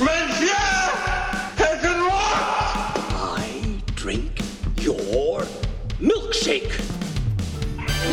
[0.00, 0.46] Monsieur
[1.60, 2.96] has been lost!
[3.36, 4.40] I drink
[4.76, 5.42] your
[6.00, 6.72] milkshake.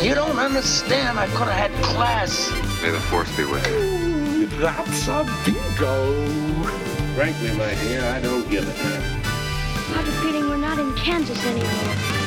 [0.04, 1.18] You don't understand.
[1.18, 2.50] I could have had class.
[2.82, 4.48] May the force be with you.
[4.58, 6.26] That's a bingo.
[7.14, 9.02] Frankly, my dear, I don't give a damn.
[9.24, 12.17] I have a feeling we're not in Kansas anymore.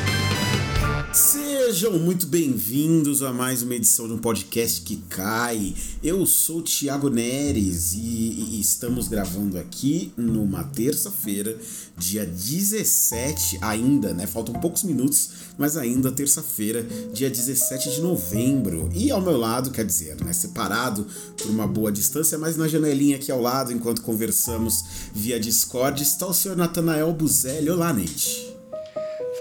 [1.12, 5.74] Sejam muito bem-vindos a mais uma edição de um podcast que cai.
[6.02, 11.54] Eu sou o Thiago Neres e, e estamos gravando aqui numa terça-feira,
[11.98, 14.26] dia 17 ainda, né?
[14.26, 15.28] Faltam poucos minutos,
[15.58, 16.82] mas ainda terça-feira,
[17.12, 18.88] dia 17 de novembro.
[18.94, 21.06] E ao meu lado, quer dizer, né, separado
[21.36, 24.82] por uma boa distância, mas na janelinha aqui ao lado, enquanto conversamos
[25.14, 27.68] via Discord, está o senhor Natanael Buzelli.
[27.68, 28.51] Olá, Neide.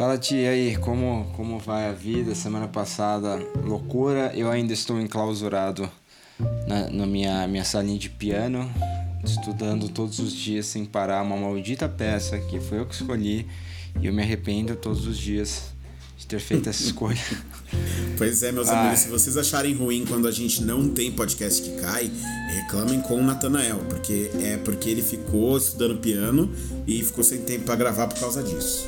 [0.02, 2.34] Fala tia, aí, como, como vai a vida?
[2.34, 4.32] Semana passada, loucura.
[4.34, 5.88] Eu ainda estou enclausurado
[6.68, 8.68] na, na minha, minha salinha de piano,
[9.24, 13.48] estudando todos os dias sem parar uma maldita peça que foi eu que escolhi
[14.02, 15.72] e eu me arrependo todos os dias
[16.18, 17.22] de ter feito essa escolha.
[18.18, 18.80] Pois é, meus Ai.
[18.80, 22.12] amigos, se vocês acharem ruim quando a gente não tem podcast que cai,
[22.50, 26.52] reclamem com o Natanael, porque é porque ele ficou estudando piano
[26.86, 28.88] e ficou sem tempo pra gravar por causa disso.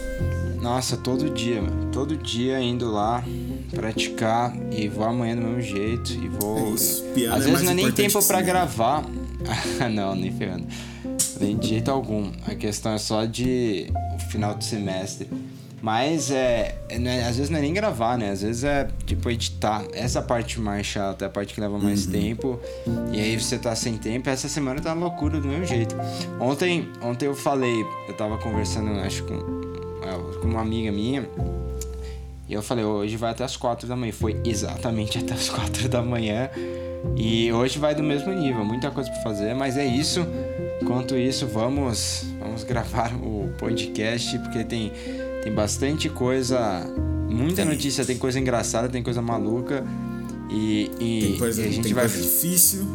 [0.61, 1.91] Nossa, todo dia, mano.
[1.91, 3.23] Todo dia indo lá
[3.71, 6.57] praticar e vou amanhã do mesmo jeito e vou.
[6.57, 8.41] É piano Às é vezes não é nem tempo cinema.
[8.43, 9.03] gravar.
[9.91, 10.65] Não, nem ferrando.
[11.39, 12.31] Nem de jeito algum.
[12.47, 15.27] A questão é só de o final do semestre.
[15.85, 18.29] Mas é, é, é- Às vezes não é nem gravar, né?
[18.31, 19.83] Às vezes é tipo editar.
[19.93, 22.11] Essa parte mais chata, é a parte que leva mais Uhum.
[22.13, 22.59] tempo.
[23.11, 24.29] E aí você tá sem tempo.
[24.29, 25.93] Essa semana tá loucura do mesmo jeito.
[26.39, 31.27] Ontem, ontem eu falei, eu tava conversando, acho, com, é, com uma amiga minha.
[32.47, 34.13] E eu falei, hoje vai até as 4 da manhã.
[34.13, 36.49] Foi exatamente até as 4 da manhã.
[37.17, 40.25] E hoje vai do mesmo nível, muita coisa pra fazer, mas é isso.
[40.81, 44.93] Enquanto isso, vamos, vamos gravar o podcast, porque tem,
[45.43, 46.85] tem bastante coisa,
[47.29, 49.83] muita notícia, tem coisa engraçada, tem coisa maluca.
[50.49, 52.07] E, e, Tem coisa, e a gente tem vai.
[52.07, 52.85] coisa difícil,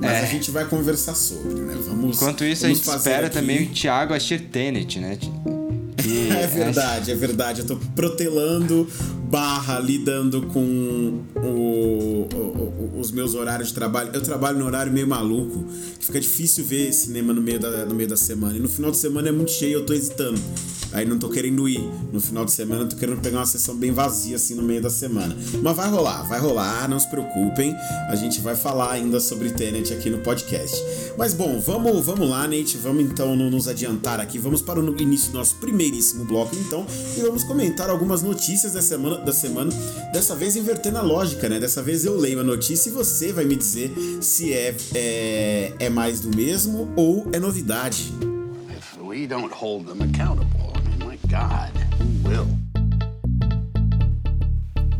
[0.00, 0.20] mas É.
[0.20, 1.76] a gente vai conversar sobre, né?
[1.86, 2.16] Vamos.
[2.16, 5.16] Enquanto isso, a vamos gente fazer espera aqui- também o Thiago assistir Tenet, né?
[5.96, 7.60] Que É verdade, é verdade.
[7.60, 8.88] Eu tô protelando
[9.30, 14.10] barra lidando com o- o- os meus horários de trabalho.
[14.12, 15.64] Eu trabalho no horário meio maluco,
[15.98, 18.56] que fica difícil ver cinema no meio, da, no meio da semana.
[18.56, 20.40] E no final de semana é muito cheio, eu tô hesitando.
[20.90, 21.86] Aí não tô querendo ir.
[22.12, 24.80] No final de semana eu tô querendo pegar uma sessão bem vazia assim no meio
[24.80, 25.36] da semana.
[25.62, 27.74] Mas vai rolar, vai rolar, não se preocupem.
[28.08, 30.82] A gente vai falar ainda sobre Tenet aqui no podcast.
[31.18, 32.78] Mas bom, vamos, vamos lá, Nate.
[32.78, 34.38] Vamos então no- nos adiantar aqui.
[34.38, 38.80] Vamos para o início do nosso primeiríssimo bloco, então, e vamos comentar algumas notícias da
[38.80, 39.70] semana, da semana.
[40.12, 41.58] Dessa vez invertendo a lógica, né?
[41.58, 45.88] Dessa vez eu leio a notícia e você vai me dizer se é, é, é
[45.88, 48.12] mais do mesmo ou é novidade.
[48.76, 49.52] If we don't
[51.28, 51.77] God,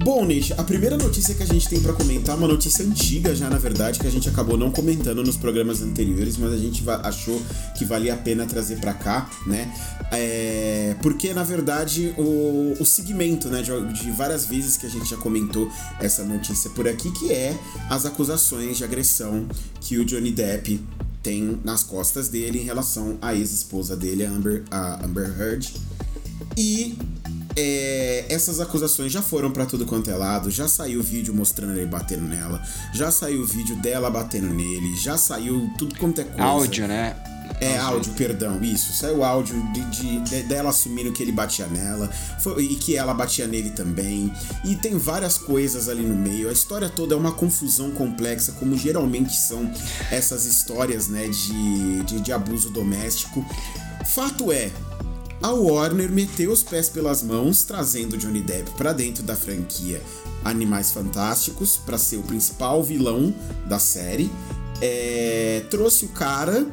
[0.09, 3.35] Bom, Nate, a primeira notícia que a gente tem pra comentar é uma notícia antiga
[3.35, 6.83] já, na verdade, que a gente acabou não comentando nos programas anteriores, mas a gente
[7.03, 7.39] achou
[7.77, 9.71] que valia a pena trazer pra cá, né?
[10.11, 13.71] É, porque, na verdade, o, o segmento, né, de,
[14.03, 15.71] de várias vezes que a gente já comentou
[16.01, 17.55] essa notícia por aqui, que é
[17.91, 19.47] as acusações de agressão
[19.79, 20.81] que o Johnny Depp
[21.23, 25.71] tem nas costas dele em relação à ex-esposa dele, a Amber, a Amber Heard.
[26.57, 26.97] E
[27.61, 31.87] é, essas acusações já foram pra tudo quanto é lado, já saiu vídeo mostrando ele
[31.87, 32.63] batendo nela,
[32.95, 36.43] já saiu vídeo dela batendo nele, já saiu tudo quanto é coisa.
[36.43, 37.17] áudio, né?
[37.61, 38.93] É, áudio, perdão, isso.
[38.93, 42.09] Saiu áudio de, de- de- dela assumindo que ele batia nela
[42.39, 44.31] foi- e que ela batia nele também.
[44.65, 46.51] E tem várias coisas ali no meio.
[46.51, 49.69] A história toda é uma confusão complexa, como geralmente são
[50.11, 53.45] essas histórias, né, de, de, de abuso doméstico.
[54.07, 54.71] Fato é,
[55.43, 60.03] a Warner meteu os pés pelas mãos, trazendo Johnny Depp pra dentro da franquia
[60.45, 63.35] Animais Fantásticos para ser o principal vilão
[63.67, 64.31] da série.
[64.81, 66.67] É, trouxe o cara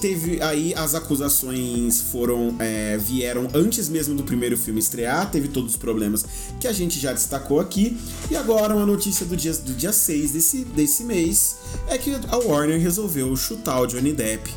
[0.00, 5.72] teve aí as acusações foram é, vieram antes mesmo do primeiro filme estrear, teve todos
[5.72, 6.24] os problemas
[6.60, 7.96] que a gente já destacou aqui.
[8.30, 11.56] E agora uma notícia do dia, do dia 6 desse, desse mês
[11.88, 14.52] é que a Warner resolveu chutar o Johnny Depp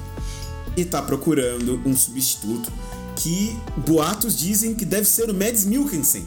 [0.76, 2.72] e tá procurando um substituto
[3.16, 3.58] que
[3.88, 6.26] boatos dizem que deve ser o Mads Mikkelsen.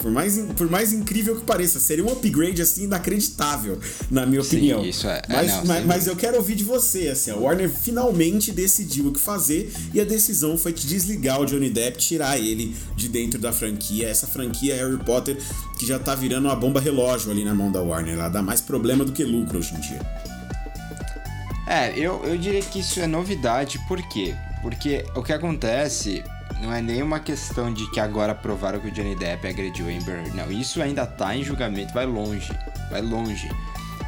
[0.00, 4.56] Por mais, por mais incrível que pareça, seria um upgrade assim inacreditável, na minha Sim,
[4.58, 4.84] opinião.
[4.84, 7.68] isso é- é, Mas, não, mas, mas eu quero ouvir de você, assim, a Warner
[7.68, 12.38] finalmente decidiu o que fazer e a decisão foi de desligar o Johnny Depp, tirar
[12.38, 14.06] ele de dentro da franquia.
[14.08, 15.36] Essa franquia Harry Potter
[15.80, 18.14] que já tá virando uma bomba relógio ali na mão da Warner.
[18.14, 20.00] Ela dá mais problema do que lucro hoje em dia.
[21.66, 24.32] É, eu, eu diria que isso é novidade, por quê?
[24.68, 26.22] Porque o que acontece
[26.60, 30.34] não é nenhuma questão de que agora provaram que o Johnny Depp agrediu Amber.
[30.34, 32.52] Não, isso ainda tá em julgamento, vai longe,
[32.90, 33.48] vai longe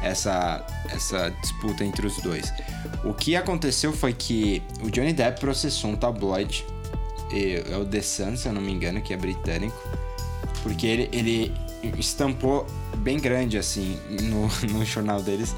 [0.03, 2.53] essa, essa disputa entre os dois.
[3.03, 6.63] O que aconteceu foi que o Johnny Depp processou um tabloide,
[7.31, 9.75] é o The Sun, se eu não me engano, que é britânico,
[10.61, 11.51] porque ele, ele
[11.97, 12.67] estampou
[12.97, 13.99] bem grande assim
[14.29, 15.55] no, no jornal deles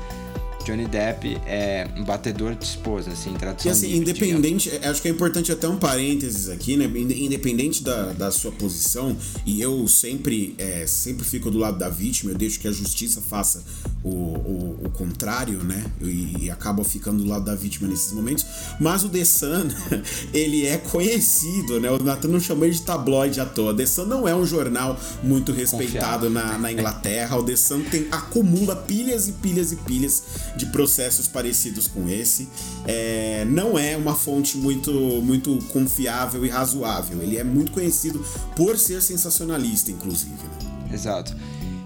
[0.64, 4.88] Johnny Depp é um batedor de esposa, assim, tradução E assim, livre, independente, digamos.
[4.88, 6.86] acho que é importante até um parênteses aqui, né?
[6.86, 9.16] Independente da, da sua posição,
[9.46, 13.22] e eu sempre, é, sempre fico do lado da vítima, eu deixo que a justiça
[13.22, 13.64] faça
[14.04, 15.86] o, o, o contrário, né?
[16.02, 18.46] E, e acaba ficando do lado da vítima nesses momentos.
[18.80, 19.68] Mas o The Sun,
[20.34, 21.90] ele é conhecido, né?
[21.92, 23.74] O Nathan não chamou ele de tabloide à toa.
[23.74, 27.38] The Sun não é um jornal muito respeitado na, na Inglaterra.
[27.38, 30.24] O The Sun tem, acumula pilhas e pilhas e pilhas
[30.56, 32.48] de processos parecidos com esse.
[32.86, 37.22] É, não é uma fonte muito, muito confiável e razoável.
[37.22, 38.24] Ele é muito conhecido
[38.56, 40.32] por ser sensacionalista, inclusive.
[40.32, 40.94] Né?
[40.94, 41.36] Exato.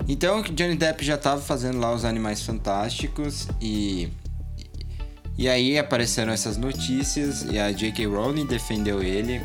[0.08, 4.10] Então, Johnny Depp já estava fazendo lá os Animais Fantásticos e
[5.38, 8.08] e aí apareceram essas notícias e a J.K.
[8.08, 9.40] Rowling defendeu ele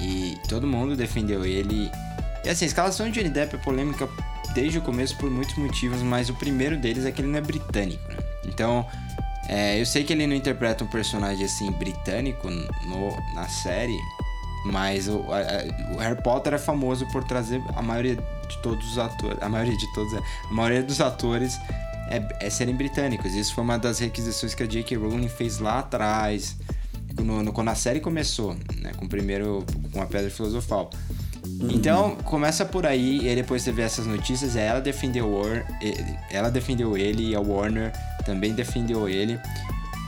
[0.00, 1.88] e todo mundo defendeu ele.
[2.44, 4.08] E assim, a escalação de Johnny Depp é polêmica
[4.52, 7.40] desde o começo por muitos motivos, mas o primeiro deles é que ele não é
[7.40, 8.15] britânico, né?
[8.48, 8.86] Então,
[9.48, 13.98] é, eu sei que ele não interpreta um personagem assim britânico no, na série,
[14.64, 18.98] mas o, a, o, Harry Potter é famoso por trazer a maioria de todos os
[18.98, 21.60] atores, a maioria de todos, a maioria dos atores
[22.08, 23.34] é, é serem britânicos.
[23.34, 24.96] Isso foi uma das requisições que a J.K.
[24.96, 26.56] Rowling fez lá atrás,
[27.16, 30.90] no, no, quando a série começou, né, com o primeiro com a Pedra Filosofal.
[31.44, 31.70] Uhum.
[31.70, 35.32] Então, começa por aí, e depois você vê essas notícias, ela defendeu,
[36.30, 37.92] ela defendeu ele e a Warner
[38.26, 39.40] também defendeu ele.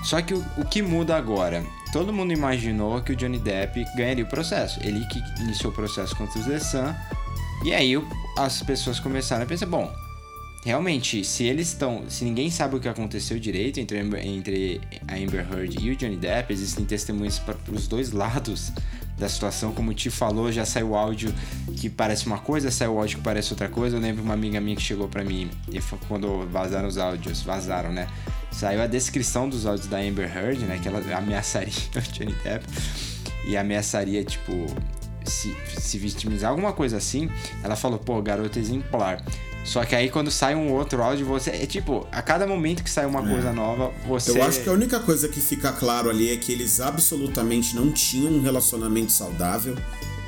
[0.05, 1.65] Só que o, o que muda agora?
[1.93, 4.79] Todo mundo imaginou que o Johnny Depp ganharia o processo.
[4.83, 6.95] Ele que iniciou o processo contra o The Sun.
[7.65, 7.95] E aí
[8.37, 9.91] as pessoas começaram a pensar, bom,
[10.69, 12.05] realmente, se eles estão.
[12.11, 16.17] Se ninguém sabe o que aconteceu direito entre, entre a Amber Heard e o Johnny
[16.17, 18.71] Depp, existem testemunhas para os dois lados
[19.17, 19.73] da situação.
[19.73, 21.35] Como o Ti falou, já saiu áudio
[21.75, 23.97] que parece uma coisa, saiu áudio que parece outra coisa.
[23.97, 27.91] Eu lembro uma amiga minha que chegou para mim e quando vazaram os áudios, vazaram,
[27.91, 28.07] né?
[28.53, 30.79] Saiu a descrição dos áudios da Amber Heard, né?
[30.83, 32.67] Que ela ameaçaria o Johnny Depp
[33.47, 34.53] e ameaçaria, tipo,
[35.25, 37.31] se, se vitimizar, alguma coisa assim.
[37.65, 39.25] Ela falou, pô, garota exemplar.
[39.65, 41.51] Só que aí quando sai um outro áudio, você.
[41.51, 43.33] É tipo, a cada momento que sai uma é.
[43.33, 44.31] coisa nova, você.
[44.31, 47.93] Eu acho que a única coisa que fica claro ali é que eles absolutamente não
[47.93, 49.75] tinham um relacionamento saudável.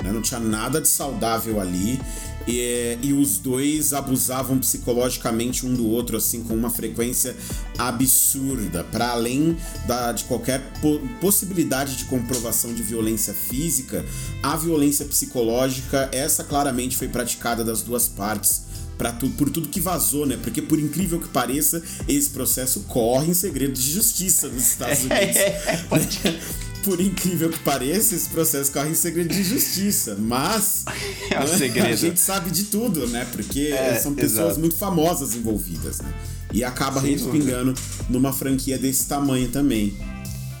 [0.03, 0.11] Né?
[0.11, 1.99] Não tinha nada de saudável ali.
[2.47, 7.35] E, e, os dois abusavam psicologicamente um do outro, assim, com uma frequência
[7.77, 9.55] absurda, para além
[9.85, 14.03] da, de qualquer po possibilidade de comprovação de violência física,
[14.41, 18.70] a violência psicológica, essa claramente foi praticada das duas partes
[19.19, 20.37] tu, por tudo que vazou, né?
[20.41, 25.37] Porque por incrível que pareça, esse processo corre em segredo de justiça nos Estados Unidos.
[25.37, 25.83] É,
[26.83, 30.85] por incrível que pareça, esse processo corre em segredo de justiça, mas
[31.29, 31.87] é um né, segredo.
[31.87, 33.27] a gente sabe de tudo, né?
[33.31, 34.59] Porque é, são pessoas exato.
[34.59, 36.13] muito famosas envolvidas, né?
[36.53, 37.73] E acaba respingando
[38.09, 39.95] numa franquia desse tamanho também.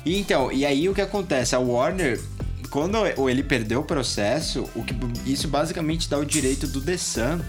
[0.05, 1.55] E então, e aí o que acontece?
[1.55, 2.19] A Warner
[2.71, 2.97] quando
[3.29, 4.95] ele perdeu o processo, o que
[5.25, 7.41] isso basicamente dá o direito do The Sun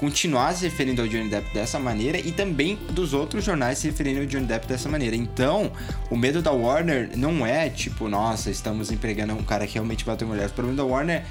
[0.00, 4.20] continuar se referindo ao Johnny Depp dessa maneira e também dos outros jornais se referindo
[4.20, 5.14] ao Johnny Depp dessa maneira.
[5.14, 5.70] Então,
[6.10, 10.26] o medo da Warner não é tipo, nossa, estamos empregando um cara que realmente bateu
[10.26, 10.52] mulheres.
[10.52, 11.22] O problema da Warner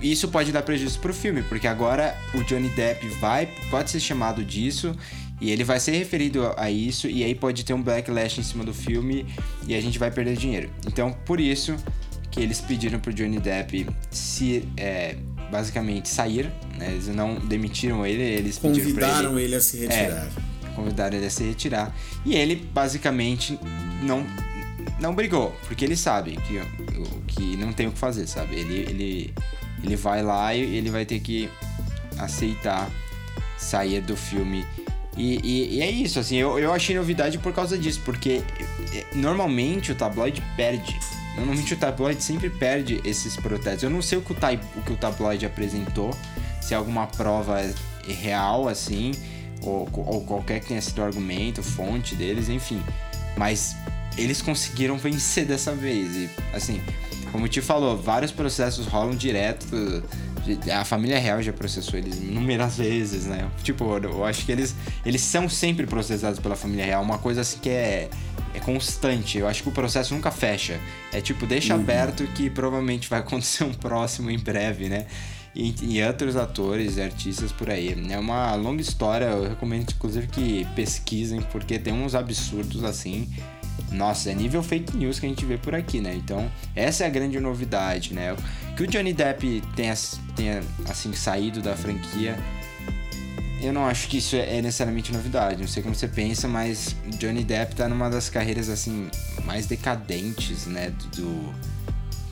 [0.00, 4.44] isso pode dar prejuízo pro filme, porque agora o Johnny Depp vai, pode ser chamado
[4.44, 4.94] disso
[5.40, 8.62] e ele vai ser referido a isso e aí pode ter um backlash em cima
[8.62, 9.26] do filme
[9.66, 10.70] e a gente vai perder dinheiro.
[10.86, 11.74] Então, por isso
[12.30, 15.16] que eles pediram pro Johnny Depp se é,
[15.50, 16.90] basicamente sair, né?
[16.92, 20.26] Eles não demitiram ele, eles convidaram ele, ele, a se retirar.
[20.26, 20.28] É,
[20.74, 21.94] convidaram ele a se retirar.
[22.24, 23.58] E ele basicamente
[24.02, 24.26] não
[25.00, 26.60] não brigou, porque ele sabe que,
[27.28, 28.56] que não tem o que fazer, sabe?
[28.56, 29.34] Ele, ele,
[29.82, 31.48] ele vai lá e ele vai ter que
[32.18, 32.90] aceitar
[33.56, 34.66] sair do filme.
[35.16, 38.42] E, e, e, é isso, assim, eu, eu achei novidade por causa disso, porque
[38.92, 40.98] é, normalmente o tabloide perde
[41.38, 43.82] Normalmente o tabloide sempre perde esses protestos.
[43.82, 46.10] Eu não sei o que o, o, que o tabloide apresentou,
[46.60, 47.62] se é alguma prova
[48.06, 49.12] real, assim,
[49.62, 52.82] ou, ou qualquer que tenha sido o argumento, fonte deles, enfim.
[53.36, 53.76] Mas
[54.16, 56.14] eles conseguiram vencer dessa vez.
[56.16, 56.80] E, assim,
[57.30, 59.66] como te falou, vários processos rolam direto.
[60.72, 63.48] A família real já processou eles inúmeras vezes, né?
[63.62, 67.02] Tipo, eu acho que eles, eles são sempre processados pela família real.
[67.02, 68.08] Uma coisa assim que é
[68.58, 69.38] é constante.
[69.38, 70.78] Eu acho que o processo nunca fecha.
[71.12, 71.80] É tipo, deixa Uhum.
[71.80, 75.06] aberto que provavelmente vai acontecer um próximo em breve, né?
[75.54, 77.96] E, e outros atores e artistas por aí.
[78.10, 83.28] É uma longa história, eu recomendo inclusive que pesquisem, porque tem uns absurdos assim.
[83.90, 86.14] Nossa, é nível fake news que a gente vê por aqui, né?
[86.14, 88.36] Então, essa é a grande novidade, né?
[88.76, 89.94] Que o Johnny Depp tenha,
[90.36, 92.36] tenha assim, saído da franquia
[93.60, 95.60] eu não acho que isso é necessariamente novidade.
[95.60, 99.08] Não sei como você pensa, mas Johnny Depp tá numa das carreiras assim
[99.44, 101.52] mais decadentes, né, do,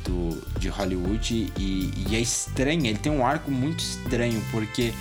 [0.05, 2.87] do de Hollywood e, e é estranho.
[2.87, 4.93] Ele tem um arco muito estranho porque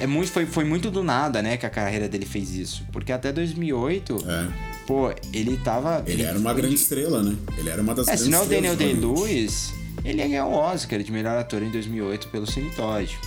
[0.00, 2.84] é muito foi, foi muito do nada, né, que a carreira dele fez isso.
[2.92, 4.46] Porque até 2008, É.
[4.86, 7.36] pô, ele tava Ele era uma foi- grande estrela, né?
[7.58, 8.96] Ele era uma das é, grandes se não é o estrelas Daniel.
[9.00, 9.72] Day-Lewis,
[10.04, 13.18] ele ia ganhar o Oscar de melhor ator em 2008 pelo Cine Todd,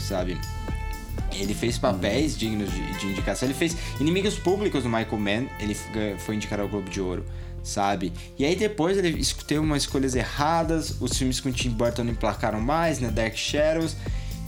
[0.00, 0.36] sabe?
[1.32, 3.46] Ele fez papéis dignos de, de indicação.
[3.46, 5.46] Ele fez Inimigos Públicos do Michael Mann.
[5.60, 5.76] Ele
[6.18, 7.24] foi indicado ao Globo de Ouro,
[7.62, 8.12] sabe?
[8.38, 10.96] E aí depois ele teve umas escolhas erradas.
[11.00, 13.10] Os filmes com Tim Burton não emplacaram mais, né?
[13.10, 13.96] Dark Shadows.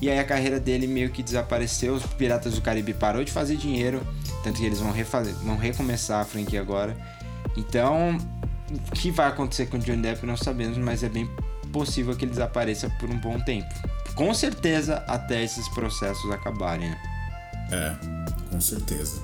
[0.01, 1.95] E aí a carreira dele meio que desapareceu.
[1.95, 4.01] Os Piratas do Caribe parou de fazer dinheiro.
[4.43, 6.97] Tanto que eles vão, refazer, vão recomeçar a franquia agora.
[7.57, 8.17] Então,
[8.71, 11.29] o que vai acontecer com o Johnny Depp não sabemos, mas é bem
[11.73, 13.69] possível que ele desapareça por um bom tempo.
[14.14, 16.90] Com certeza até esses processos acabarem?
[17.71, 17.95] É,
[18.50, 19.21] com certeza.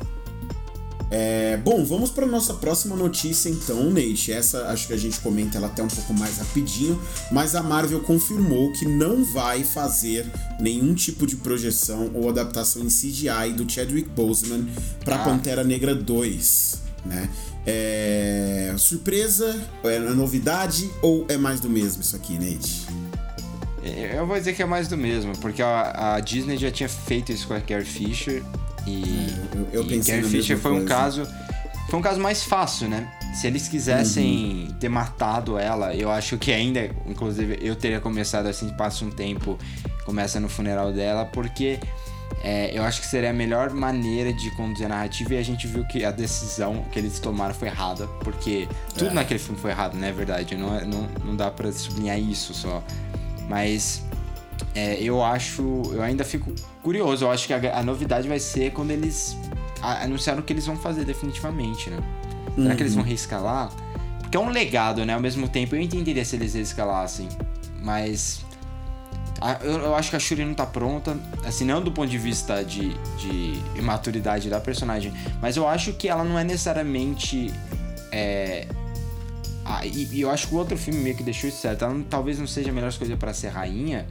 [1.08, 4.32] É, bom, vamos para nossa próxima notícia então, Nate.
[4.32, 7.00] Essa acho que a gente comenta ela até um pouco mais rapidinho,
[7.30, 10.26] mas a Marvel confirmou que não vai fazer
[10.58, 14.66] nenhum tipo de projeção ou adaptação em CGI do Chadwick Boseman
[15.04, 15.24] para Ah.
[15.24, 17.28] Pantera Negra 2, né?
[17.64, 19.60] É, surpresa?
[19.84, 22.86] É novidade ou é mais do mesmo isso aqui, Nate?
[23.88, 27.32] Eu vou dizer que é mais do mesmo, porque a, a Disney já tinha feito
[27.32, 28.42] isso com a Carrie Fisher
[28.86, 29.28] e,
[29.72, 30.88] eu- eu e Carrie Fisher foi um coisa.
[30.88, 31.28] caso
[31.88, 33.06] foi um caso mais fácil, né?
[33.34, 34.74] Se eles quisessem Uhum.
[34.80, 39.56] ter matado ela, eu acho que ainda, inclusive, eu teria começado assim, passa um tempo,
[40.04, 41.78] começa no funeral dela, porque
[42.42, 45.66] é, eu acho que seria a melhor maneira de conduzir a narrativa e a gente
[45.68, 48.66] viu que a decisão que eles tomaram foi errada, porque
[48.96, 49.14] tudo É.
[49.14, 50.08] naquele filme foi errado, né?
[50.08, 52.82] É verdade, não, é- não, não dá pra sublinhar isso só.
[53.48, 54.02] Mas
[54.74, 55.62] é, eu acho.
[55.92, 57.24] Eu ainda fico curioso.
[57.24, 59.36] Eu acho que a, a novidade vai ser quando eles
[59.82, 61.98] a- anunciaram o que eles vão fazer definitivamente, né?
[62.56, 63.70] Será que eles vão reescalar?
[64.20, 65.12] Porque é um legado, né?
[65.14, 67.28] Ao mesmo tempo, eu entenderia se eles reescalassem.
[67.82, 68.44] Mas.
[69.40, 71.16] a- eu, eu acho que a Shuri não tá pronta.
[71.46, 75.12] Assim, não do ponto de vista de, de imaturidade da personagem.
[75.40, 77.52] Mas eu acho que ela não é necessariamente.
[78.10, 78.66] É,
[79.68, 81.84] ah, e, e eu acho que o outro filme meio que deixou isso certo.
[81.84, 84.06] Ela não- talvez não seja a melhor escolha pra ser rainha.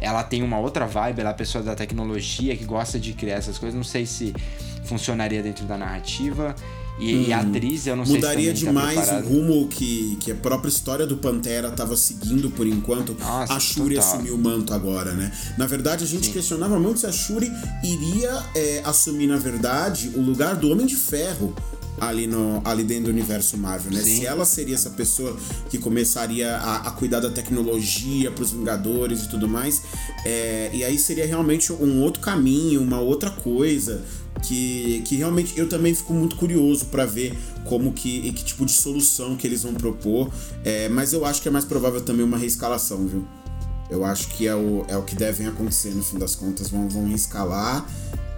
[0.00, 3.36] Ela tem uma outra vibe, ela é a pessoa da tecnologia que gosta de criar
[3.36, 3.76] essas coisas.
[3.76, 4.32] Não sei se
[4.84, 6.54] funcionaria dentro da narrativa.
[7.00, 8.16] E, e a atriz, eu não sei Hum.
[8.16, 9.28] Mudaria se também tá demais o preparada.
[9.28, 13.16] rumo que, que a própria história do Pantera estava seguindo por enquanto.
[13.18, 14.14] Nossa, a Shuri total.
[14.14, 15.30] assumiu o manto agora, né?
[15.56, 17.52] Na verdade, a gente questionava muito se a Shuri
[17.84, 21.54] iria é, assumir, na verdade, o lugar do Homem de Ferro
[22.00, 24.00] ali, no, ali dentro do universo Marvel, né?
[24.00, 24.20] Sim.
[24.20, 25.36] Se ela seria essa pessoa
[25.68, 29.82] que começaria a, a cuidar da tecnologia pros Vingadores e tudo mais.
[30.24, 34.04] é, e aí seria realmente um outro caminho, uma outra coisa
[34.42, 38.64] que, que realmente eu também fico muito curioso pra ver como que e que tipo
[38.64, 40.30] de solução que eles vão propor.
[40.64, 43.26] É, mas eu acho que é mais provável também uma reescalação, viu?
[43.90, 46.68] Eu acho que é o, é o que devem acontecer no fim das contas.
[46.68, 47.86] Vão, vão reescalar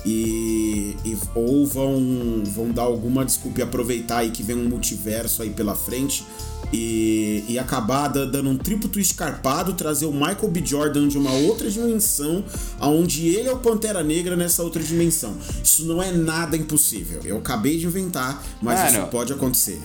[0.04, 5.42] e, e- ou vão, vão dar alguma desculpa e aproveitar aí que vem um multiverso
[5.42, 6.24] aí pela frente
[6.72, 10.62] e, e acabar da- dando um triplo twist carpado, trazer o Michael B.
[10.64, 12.44] Jordan de uma outra dimensão,
[12.78, 15.34] aonde ele é o Pantera Negra nessa outra dimensão.
[15.62, 17.20] Isso não é nada impossível.
[17.24, 19.80] Eu acabei de inventar, mas Mano, isso pode acontecer.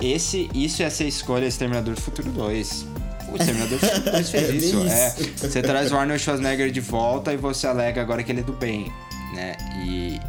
[0.00, 2.86] Esse, isso ia ser a escolha Exterminador do Futuro 2.
[3.32, 4.66] O Exterminador do Futuro 2 fez É isso.
[4.78, 4.86] isso.
[4.88, 5.14] É,
[5.48, 8.52] você traz o Arnold Schwarzenegger de volta e você alega agora que ele é do
[8.52, 8.90] bem,
[9.40, 9.56] né?
[9.84, 10.20] E,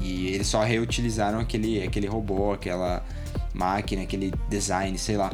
[0.00, 3.04] e eles só reutilizaram aquele, aquele robô, aquela
[3.52, 5.30] máquina, aquele design, sei lá.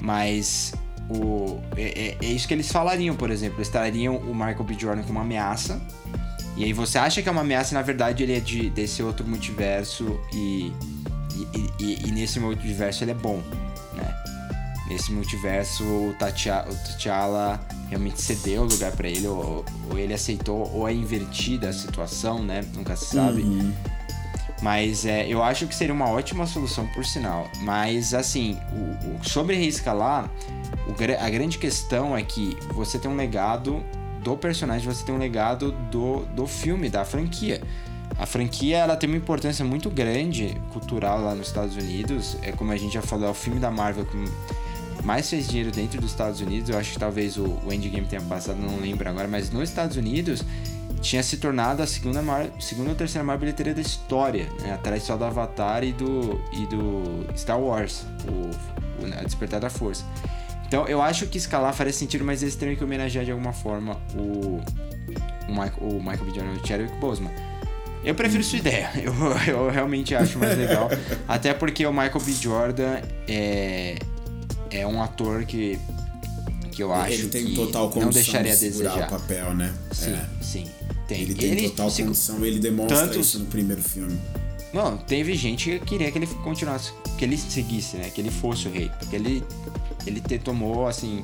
[0.00, 0.74] Mas
[1.08, 3.58] o, é, é- é isso que eles falariam, por exemplo.
[3.58, 4.74] Eles trariam o Michael B.
[4.78, 5.80] Jordan como uma ameaça.
[6.56, 9.02] E aí você acha que é uma ameaça e na verdade ele é de, desse
[9.02, 10.70] outro multiverso e,
[11.34, 13.40] e, e- e nesse multiverso ele é bom,
[13.94, 14.21] né?
[14.92, 17.58] Nesse multiverso o T'Challa,
[17.88, 22.42] realmente cedeu o lugar pra ele, ou, ou ele aceitou, ou é invertida a situação,
[22.42, 22.62] né?
[22.74, 23.42] Nunca se sabe.
[24.60, 27.48] Mas é, eu acho que seria uma ótima solução, por sinal.
[27.62, 30.30] Mas, assim, o, o- sobre reescalar,
[30.86, 30.92] o
[31.24, 33.82] a grande questão é que você tem um legado
[34.22, 37.62] do personagem, você tem um legado do, do filme, da franquia.
[38.18, 42.36] A franquia ela tem uma importância muito grande cultural lá nos Estados Unidos.
[42.42, 44.16] É como a gente já falou, é o filme da Marvel que
[45.04, 46.70] mais fez dinheiro dentro dos Estados Unidos.
[46.70, 49.96] Eu acho que talvez o, o Endgame tenha passado, não lembro agora, mas nos Estados
[49.96, 50.44] Unidos
[51.00, 54.72] tinha se tornado a segunda, maior, segunda ou terceira maior bilheteria da história, né?
[54.72, 59.68] atrás só do Avatar e do, e do Star Wars, o, o A Despertar da
[59.68, 60.04] Força.
[60.66, 64.00] Então eu acho que escalar faria sentido, mas eles teriam que homenagear de alguma forma
[64.14, 64.60] o,
[65.48, 66.34] o, Michael, o Michael B.
[66.34, 67.30] Jordan e o Chadwick Boseman.
[68.04, 69.12] Eu prefiro sua ideia, eu,
[69.46, 70.88] eu realmente acho mais legal.
[71.28, 72.32] Até porque o Michael B.
[72.32, 73.96] Jordan é,
[74.78, 75.78] é um ator que,
[76.70, 79.06] que eu acho ele tem que total não deixaria de desejar.
[79.06, 79.72] o papel, né?
[79.92, 80.26] Sim, É.
[80.42, 80.66] sim.
[81.08, 81.22] Tem.
[81.22, 84.18] Ele tem total se- condição, ele demonstra tantos- isso no primeiro filme.
[84.72, 88.08] Não, teve gente que queria que ele continuasse, que ele seguisse, né?
[88.08, 88.90] Que ele fosse o rei.
[88.98, 89.44] Porque ele,
[90.06, 91.20] ele te, tomou, assim,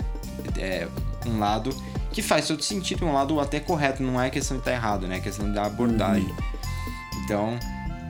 [0.59, 0.87] é,
[1.27, 1.75] um lado
[2.13, 4.03] que faz todo sentido, um lado até correto.
[4.03, 5.17] Não é questão de estar errado, né?
[5.17, 6.29] É questão da abordagem.
[7.25, 7.59] Então,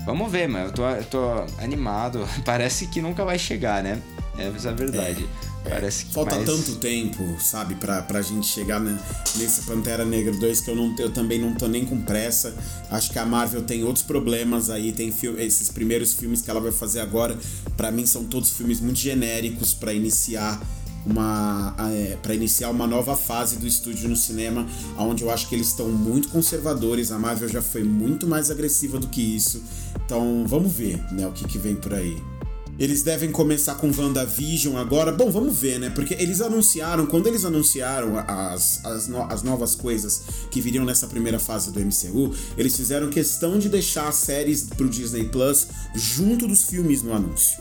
[0.04, 0.66] vamos ver, mano.
[0.66, 1.18] Eu tô, eu tô
[1.62, 2.26] animado.
[2.44, 4.00] Parece que nunca vai chegar, né?
[4.38, 5.28] Essa é a verdade.
[5.64, 8.98] Parece que Falta mas- tanto tempo, sabe, pra, pra gente chegar né,
[9.36, 12.54] nesse Pantera Negra 2 que eu, não, eu também não tô nem com pressa.
[12.90, 16.72] Acho que a Marvel tem outros problemas aí, tem esses primeiros filmes que ela vai
[16.72, 17.36] fazer agora,
[17.76, 20.60] pra mim são todos filmes muito genéricos pra iniciar
[21.04, 24.66] uma é, para iniciar uma nova fase do estúdio no cinema,
[24.96, 27.10] onde eu acho que eles estão muito conservadores.
[27.12, 29.62] A Marvel já foi muito mais agressiva do que isso.
[30.04, 32.16] Então, vamos ver, né, o que que vem por aí.
[32.78, 35.10] Eles devem começar com WandaVision agora.
[35.10, 35.90] Bom, vamos ver, né?
[35.90, 41.08] Porque eles anunciaram, quando eles anunciaram as, as, no- as novas coisas que viriam nessa
[41.08, 46.46] primeira fase do MCU, eles fizeram questão de deixar as séries pro Disney Plus junto
[46.46, 47.58] dos filmes no anúncio.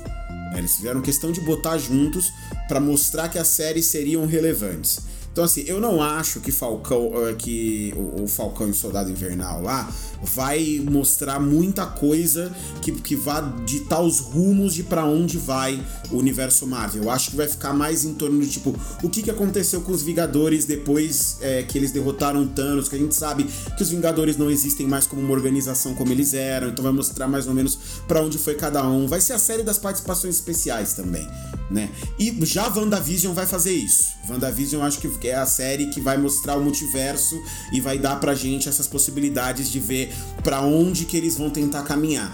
[0.56, 2.32] Eles fizeram questão de botar juntos
[2.68, 5.00] pra mostrar que as séries seriam relevantes.
[5.38, 9.10] Então, assim, eu não acho que Falcão, eh, que o o Falcão e o Soldado
[9.10, 9.90] Invernal lá
[10.22, 12.52] vai mostrar muita coisa
[12.82, 15.80] que, que vá ditar os rumos de pra onde vai
[16.12, 17.04] o universo Marvel.
[17.04, 19.92] Eu acho que vai ficar mais em torno do tipo, o que, que aconteceu com
[19.92, 24.38] os Vingadores depois eh, que eles derrotaram Thanos, que a gente sabe que os Vingadores
[24.38, 27.78] não existem mais como uma organização como eles eram, então vai mostrar mais ou menos
[28.08, 29.08] pra onde foi cada um.
[29.08, 31.28] Vai ser a série das participações especiais também,
[31.70, 31.90] né?
[32.20, 34.18] E já WandaVision vai fazer isso.
[34.28, 38.20] WandaVision eu acho que é a série que vai mostrar o multiverso e vai dar
[38.20, 40.14] pra gente essas possibilidades de ver
[40.44, 42.34] pra onde que eles vão tentar caminhar.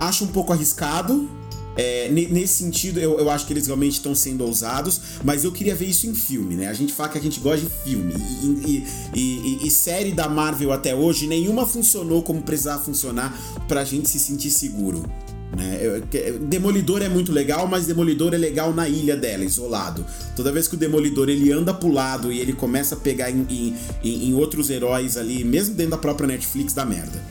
[0.00, 1.28] Acho um pouco arriscado.
[1.74, 5.50] é, ne- nesse sentido, eu, eu acho que eles realmente estão sendo ousados, mas eu
[5.50, 6.66] queria ver isso em filme, né?
[6.68, 8.12] A gente fala que a gente gosta de filme.
[8.66, 13.34] E- e- e- e série da Marvel até hoje, nenhuma funcionou como precisava funcionar
[13.66, 15.02] pra gente se sentir seguro.
[15.56, 16.00] Né?
[16.40, 20.04] Demolidor é muito legal, mas Demolidor é legal na ilha dela, isolado.
[20.34, 23.46] Toda vez que o Demolidor ele anda pro lado e ele começa a pegar em,
[23.50, 27.22] em- em- em outros heróis ali, mesmo dentro da própria Netflix, dá merda.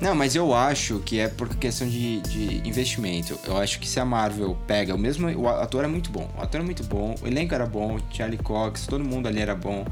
[0.00, 3.38] Não, mas eu acho que é por questão de, de investimento.
[3.46, 5.28] Eu acho que se a Marvel pega o mesmo.
[5.28, 6.28] O ator é muito bom.
[6.36, 9.40] O ator é muito bom, o elenco era bom, o Charlie Cox, todo mundo ali
[9.40, 9.86] era bom.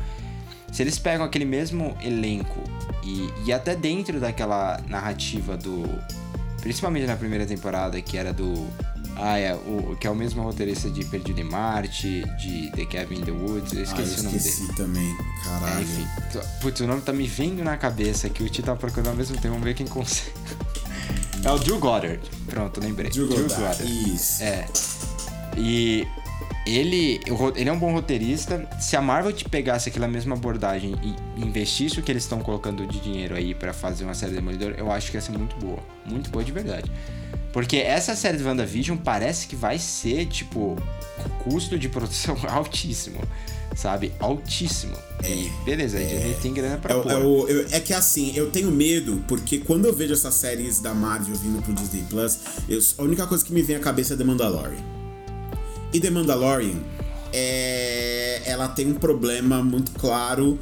[0.72, 2.60] Se eles pegam aquele mesmo elenco
[3.04, 5.84] e, e até dentro daquela narrativa do.
[6.60, 8.66] Principalmente na primeira temporada, que era do.
[9.16, 13.16] Ah, é, o, que é o mesmo roteirista de Perdido em Marte, de The Cabin
[13.16, 14.48] in the Woods, eu Ah, eu esqueci o nome dele.
[14.48, 15.10] esqueci também.
[15.10, 15.82] É, Caralho.
[15.82, 19.08] enfim, t- putz, o nome tá me vindo na cabeça que o Tito tá procurando
[19.08, 20.30] ao mesmo tempo, vamos ver quem consegue.
[21.42, 22.20] É o Drew Goddard.
[22.46, 23.10] Pronto, lembrei.
[23.10, 23.82] Drew Goddard,
[24.14, 24.42] Isso.
[24.42, 24.66] É.
[25.56, 26.06] E
[26.66, 27.20] ele,
[27.56, 28.68] ele é um bom roteirista.
[28.80, 32.86] Se a Marvel te pegasse aquela mesma abordagem e investisse o que eles estão colocando
[32.86, 35.56] de dinheiro aí pra fazer uma série de Demolidor, eu acho que ia ser muito
[35.56, 35.78] boa.
[36.06, 36.90] Muito boa de verdade.
[37.52, 40.76] Porque essa série de WandaVision parece que vai ser, tipo,
[41.42, 43.20] custo de produção altíssimo.
[43.74, 44.12] Sabe?
[44.18, 44.96] Altíssimo.
[45.24, 47.12] E beleza, a Disney tem grana pra É, o- pôr.
[47.12, 50.80] é o- eu- é que assim, eu tenho medo, porque quando eu vejo essas séries
[50.80, 54.14] da Marvel vindo pro Disney Plus, eu- a única coisa que me vem à cabeça
[54.14, 54.99] é The Mandalorian.
[55.92, 56.76] E The Mandalorian,
[57.32, 60.58] é, ela tem um problema muito claro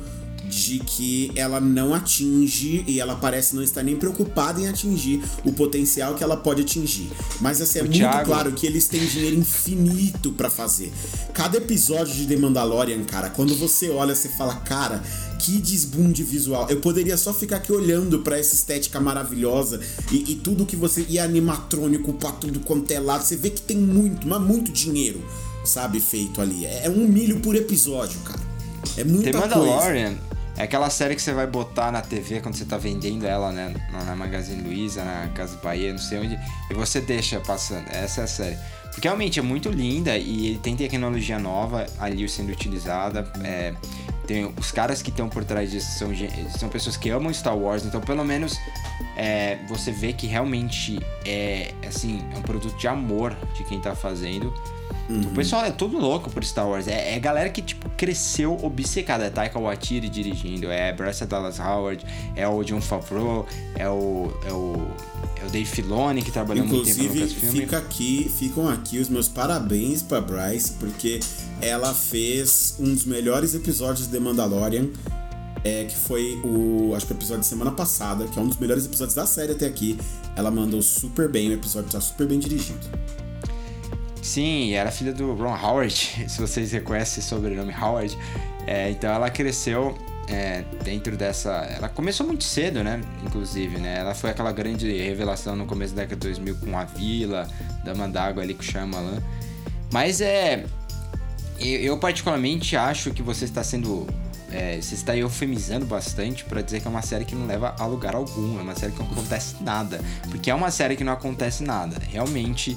[0.48, 5.52] de que ela não atinge e ela parece não estar nem preocupada em atingir o
[5.52, 7.08] potencial que ela pode atingir.
[7.40, 10.92] Mas assim, é O muito Thiago- claro que eles têm dinheiro infinito pra fazer.
[11.34, 15.02] Cada episódio de The Mandalorian, cara, quando você olha, você fala, cara,
[15.38, 16.66] que desbunde visual.
[16.68, 19.80] Eu poderia só ficar aqui olhando pra essa estética maravilhosa
[20.10, 21.06] e, e tudo que você.
[21.08, 23.22] E animatrônico pra tudo quanto é lado.
[23.24, 25.22] Você vê que tem muito, mas muito dinheiro,
[25.64, 26.64] sabe, feito ali.
[26.66, 28.40] É, é um milho por episódio, cara.
[28.96, 30.18] É muita The coisa.
[30.58, 33.72] É aquela série que você vai botar na TV quando você tá vendendo ela, né?
[33.92, 36.38] Na, na Magazine Luiza, na Casa Bahia, não sei onde.
[36.68, 37.86] E você deixa passando.
[37.90, 38.58] Essa é a série.
[38.90, 43.30] Porque realmente é muito linda e ele tem tecnologia nova ali sendo utilizada.
[43.44, 43.72] É,
[44.26, 46.10] tem os caras que estão por trás disso são,
[46.58, 48.58] são pessoas que amam Star Wars, então pelo menos
[49.16, 53.94] é, você vê que realmente é assim, é um produto de amor de quem tá
[53.94, 54.52] fazendo.
[55.08, 55.22] Uhum.
[55.22, 56.86] O pessoal é todo louco por Star Wars.
[56.86, 59.24] É, é galera que, tipo, cresceu obcecada.
[59.24, 62.04] É Taika Waititi dirigindo, é Bryce Dallas Howard,
[62.36, 64.88] é o John Favreau, é o, é o,
[65.42, 69.08] é o Dave Filoni que trabalhou Inclusive, muito tempo no fica aqui, ficam aqui os
[69.08, 71.20] meus parabéns pra Bryce, porque
[71.60, 74.88] ela fez um dos melhores episódios de The Mandalorian.
[75.64, 76.94] É, que foi o.
[76.94, 79.52] Acho que o episódio de semana passada, que é um dos melhores episódios da série
[79.52, 79.98] até aqui.
[80.36, 82.78] Ela mandou super bem, o episódio tá super bem dirigido.
[84.28, 85.94] Sim, era filha do Ron Howard,
[86.28, 88.16] se vocês reconhecem o sobrenome Howard.
[88.66, 89.96] É, então ela cresceu
[90.28, 91.50] é, dentro dessa.
[91.50, 93.00] Ela começou muito cedo, né?
[93.24, 94.00] Inclusive, né?
[94.00, 97.48] Ela foi aquela grande revelação no começo da década de 2000 com a Vila,
[97.82, 99.22] da Mandágua ali com o Shyamalan.
[99.90, 100.66] Mas é.
[101.58, 104.06] Eu, particularmente acho que você está sendo
[104.50, 107.84] é, você está eufemizando bastante para dizer que é uma série que não leva a
[107.84, 110.00] lugar algum, é uma série que não acontece nada.
[110.30, 111.96] Porque é uma série que não acontece nada.
[112.10, 112.76] Realmente.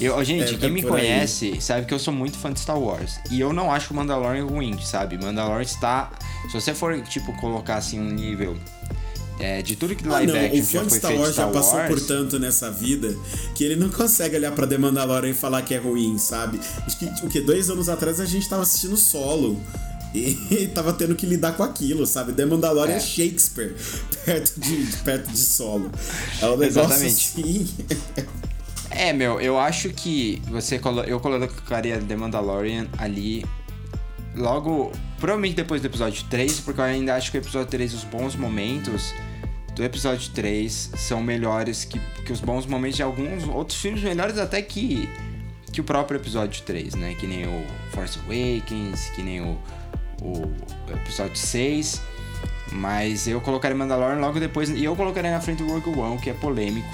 [0.00, 1.60] Eu, gente, é, quem me conhece aí.
[1.60, 3.18] sabe que eu sou muito fã de Star Wars.
[3.30, 5.16] E eu não acho o Mandalorian ruim, sabe?
[5.16, 6.10] Mandalorian está.
[6.48, 8.56] Se você for, tipo, colocar assim um nível
[9.40, 11.78] é, de tudo que ah, live não, action o fã de Star Wars já passou
[11.78, 13.16] Wars, por tanto nessa vida
[13.54, 16.60] que ele não consegue olhar pra The Mandalorian e falar que é ruim, sabe?
[16.86, 19.58] Acho que, o que, dois anos atrás a gente tava assistindo solo.
[20.12, 22.32] E tava tendo que lidar com aquilo, sabe?
[22.32, 23.76] The Mandalorian é, é Shakespeare
[24.26, 25.88] perto de, perto de solo.
[26.42, 27.06] É um negócio Exatamente.
[27.06, 27.68] assim.
[28.90, 33.44] é, meu, eu acho que você colo eu colocaria The Mandalorian ali
[34.34, 38.04] logo, provavelmente depois do episódio 3, porque eu ainda acho que o episódio 3, os
[38.04, 39.14] bons momentos
[39.74, 44.38] do episódio 3 são melhores que, que os bons momentos de alguns outros filmes melhores
[44.38, 45.08] até que
[45.72, 47.14] que o próprio episódio 3, né?
[47.14, 49.56] Que nem o Force Awakens, que nem o
[50.22, 50.50] o
[50.92, 52.00] episódio 6.
[52.72, 54.68] Mas eu colocaria Mandalorian logo depois.
[54.70, 56.88] E eu colocaria na frente do Rogue One, que é polêmico.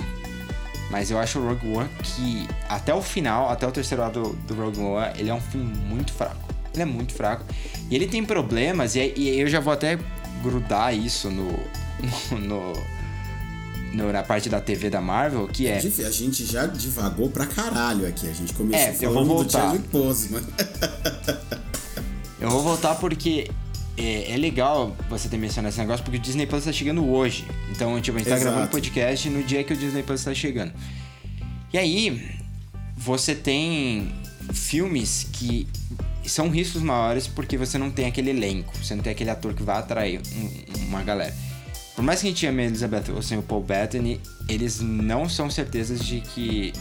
[0.90, 4.54] Mas eu acho o Rogue One que até o final, até o terceiro lado do,
[4.54, 6.46] do Rogue One, ele é um filme muito fraco.
[6.72, 7.44] Ele é muito fraco.
[7.90, 9.98] E ele tem problemas, e, e eu já vou até
[10.42, 11.48] grudar isso no,
[12.38, 12.72] no,
[13.92, 15.76] no, na parte da TV da Marvel, que é.
[15.76, 18.28] A gente já divagou pra caralho aqui.
[18.28, 19.72] A gente começou é, eu vou voltar.
[19.72, 20.46] do Pose, mano.
[22.38, 23.50] Eu vou voltar porque
[23.96, 27.44] é, é, legal você ter mencionado esse negócio, porque o Disney Plus tá chegando hoje.
[27.70, 28.50] Então, tipo, a gente tá Exato.
[28.50, 30.72] gravando podcast no dia que o Disney Plus tá chegando.
[31.72, 32.36] E aí,
[32.96, 34.12] você tem
[34.52, 35.66] filmes que
[36.24, 39.62] são riscos maiores porque você não tem aquele elenco, você não tem aquele ator que
[39.62, 41.34] vai atrair um, uma galera.
[41.94, 45.28] Por mais que a gente ame a Elizabeth Olsen e o Paul Bettany, eles não
[45.28, 46.72] são certezas de que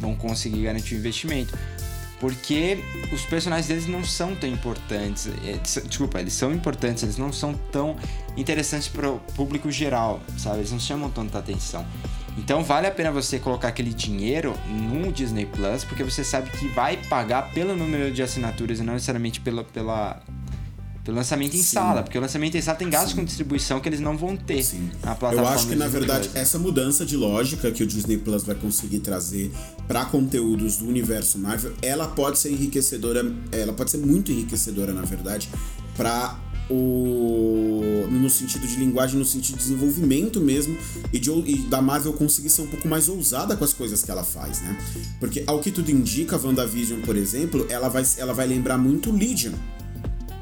[0.00, 1.56] vão conseguir garantir o investimento.
[2.20, 2.78] Porque
[3.10, 5.26] os personagens deles não são tão importantes.
[5.42, 7.96] É, desculpa, eles são importantes, eles não são tão
[8.36, 10.58] interessantes para o público geral, sabe?
[10.58, 11.84] Eles não chamam tanta atenção.
[12.36, 16.68] Então vale a pena você colocar aquele dinheiro no Disney Plus, porque você sabe que
[16.68, 20.22] vai pagar pelo número de assinaturas e não necessariamente pela, pela,
[21.02, 21.74] pelo lançamento em Sim.
[21.74, 23.16] sala, porque o lançamento em sala tem gastos Sim.
[23.16, 24.90] com distribuição que eles não vão ter Sim.
[25.02, 25.50] na plataforma.
[25.50, 26.40] Eu acho que na verdade Plus.
[26.40, 29.50] essa mudança de lógica que o Disney Plus vai conseguir trazer
[29.90, 35.02] para conteúdos do universo Marvel, ela pode ser enriquecedora, ela pode ser muito enriquecedora na
[35.02, 35.48] verdade
[35.96, 36.38] para
[36.70, 40.78] o no sentido de linguagem, no sentido de desenvolvimento mesmo
[41.12, 44.10] e, de, e da Marvel conseguir ser um pouco mais ousada com as coisas que
[44.12, 44.78] ela faz, né?
[45.18, 49.54] Porque ao que tudo indica, WandaVision, por exemplo, ela vai, ela vai lembrar muito Legion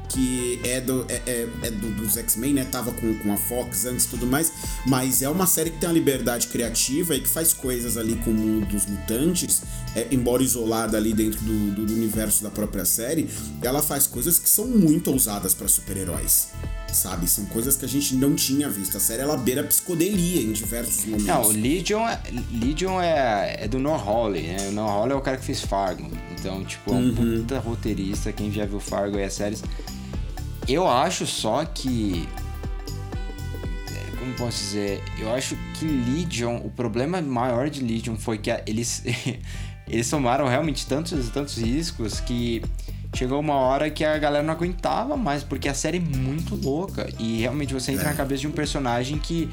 [0.09, 2.65] que é, do, é, é, é do, dos X-Men, né?
[2.65, 4.51] Tava com, com a Fox antes e tudo mais,
[4.85, 8.31] mas é uma série que tem uma liberdade criativa e que faz coisas ali com
[8.31, 9.61] o mundo dos mutantes,
[9.95, 13.29] é, embora isolada ali dentro do, do, do, universo da própria série,
[13.61, 16.49] ela faz coisas que são muito ousadas para super-heróis.
[16.91, 17.27] Sabe?
[17.27, 18.97] São coisas que a gente não tinha visto.
[18.97, 21.27] A série ela beira psicodelia em diversos momentos.
[21.27, 22.19] Não, o Legion, é,
[22.51, 24.69] Legion é, é do Noah Hawley, né?
[24.69, 26.09] O Noah Hawley é o cara que fez Fargo.
[26.31, 27.41] Então, tipo, é um uhum.
[27.41, 28.33] puta roteirista.
[28.33, 29.61] Quem já viu Fargo e as séries
[30.69, 32.27] eu acho só que.
[33.91, 35.03] É, como posso dizer?
[35.17, 39.03] Eu acho que Legion, o problema maior de Legion foi que eles.
[39.89, 42.61] eles tomaram realmente tantos tantos riscos que
[43.15, 47.09] chegou uma hora que a galera não aguentava mais, porque a série é muito louca.
[47.17, 48.09] E realmente você entra é.
[48.09, 49.49] na cabeça de um personagem que.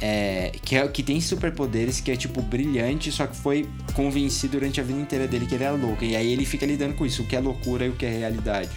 [0.00, 4.80] É, que, é, que tem superpoderes, que é tipo brilhante, só que foi convencido durante
[4.80, 6.04] a vida inteira dele que ele era louco.
[6.04, 8.10] E aí ele fica lidando com isso, o que é loucura e o que é
[8.10, 8.70] realidade.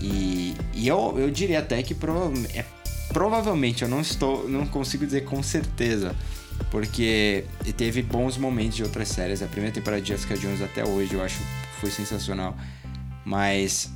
[0.00, 1.96] E, e eu, eu diria até que
[2.54, 2.64] é,
[3.08, 6.14] provavelmente eu não estou, não consigo dizer com certeza,
[6.70, 7.44] porque
[7.76, 9.42] teve bons momentos de outras séries.
[9.42, 11.38] A primeira temporada de Jessica Jones até hoje eu acho
[11.80, 12.56] foi sensacional,
[13.24, 13.90] mas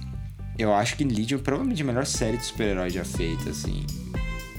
[0.59, 3.87] eu acho que Legion provavelmente é a melhor série de super-herói já feita, assim.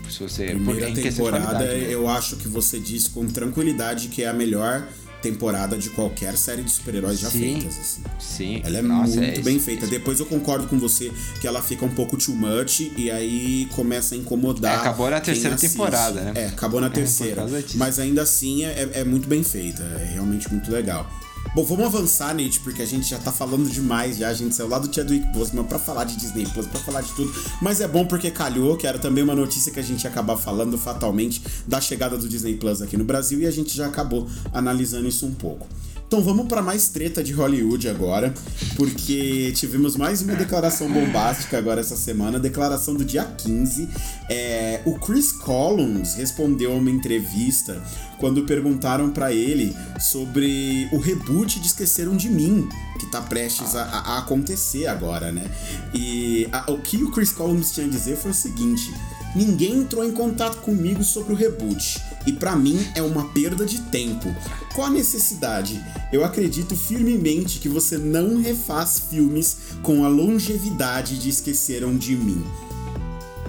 [0.09, 0.47] Se você.
[0.47, 1.85] Primeira temporada, né?
[1.89, 4.85] eu acho que você diz com tranquilidade que é a melhor
[5.21, 7.77] temporada de qualquer série de super-heróis já feitas.
[7.79, 8.01] Assim.
[8.19, 8.61] Sim.
[8.65, 9.83] Ela é Nossa, muito é bem isso- feita.
[9.83, 13.67] isso- Depois eu concordo com você que ela fica um pouco too much e aí
[13.73, 14.73] começa a incomodar.
[14.73, 15.71] É, acabou na terceira assiste.
[15.73, 16.33] temporada, né?
[16.35, 17.45] É, acabou na por terceira.
[17.75, 19.83] Mas ainda assim é, é muito bem feita.
[19.83, 21.09] É realmente muito legal.
[21.53, 24.29] Bom, vamos avançar, Nate, porque a gente já tá falando demais já.
[24.29, 27.11] A gente saiu lá do Chadwick Boseman pra falar de Disney Plus, pra falar de
[27.11, 27.33] tudo.
[27.61, 30.37] Mas é bom porque calhou, que era também uma notícia que a gente ia acabar
[30.37, 34.29] falando fatalmente da chegada do Disney Plus aqui no Brasil e a gente já acabou
[34.53, 35.67] analisando isso um pouco.
[36.11, 38.33] Então vamos para mais treta de Hollywood agora,
[38.75, 43.87] porque tivemos mais uma declaração bombástica agora essa semana, declaração do dia 15.
[44.29, 47.81] É, o Chris Collins respondeu a uma entrevista
[48.19, 52.67] quando perguntaram para ele sobre o reboot de Esqueceram de Mim,
[52.99, 55.49] que tá prestes a, a- acontecer agora, né?
[55.93, 58.93] E a- o que o Chris Collins tinha a dizer foi o seguinte:
[59.33, 62.01] ninguém entrou em contato comigo sobre o reboot.
[62.25, 64.33] E pra mim é uma perda de tempo.
[64.73, 65.83] Qual a necessidade?
[66.11, 72.43] Eu acredito firmemente que você não refaz filmes com a longevidade de Esqueceram de Mim.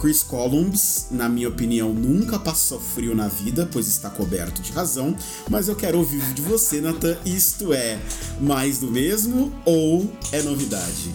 [0.02, 5.14] Chris Columbus, na minha opinião, nunca passou frio na vida, pois está coberto de razão,
[5.48, 7.16] mas eu quero ouvir de você, Nathan.
[7.24, 8.00] Isto é
[8.40, 11.12] mais do mesmo ou é novidade?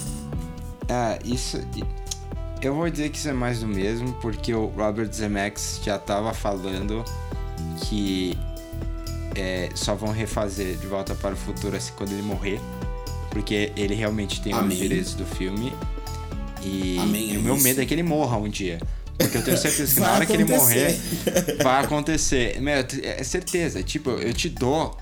[0.88, 1.60] Ah, isso.
[2.62, 6.34] Eu vou dizer que isso é mais do mesmo, porque o Robert Zemeckis já tava
[6.34, 7.04] falando
[7.82, 8.38] que
[9.36, 12.60] é, só vão refazer De Volta para o Futuro assim quando ele morrer,
[13.30, 14.78] porque ele realmente tem os Amém.
[14.78, 15.74] direitos do filme.
[16.63, 17.63] E, Amém, e é o meu isso.
[17.63, 18.80] medo é que ele morra um dia.
[19.17, 21.00] Porque eu tenho certeza que na hora que ele acontecer.
[21.26, 22.62] morrer, vai acontecer.
[22.62, 23.82] Meu, é certeza.
[23.82, 24.96] Tipo, eu te dou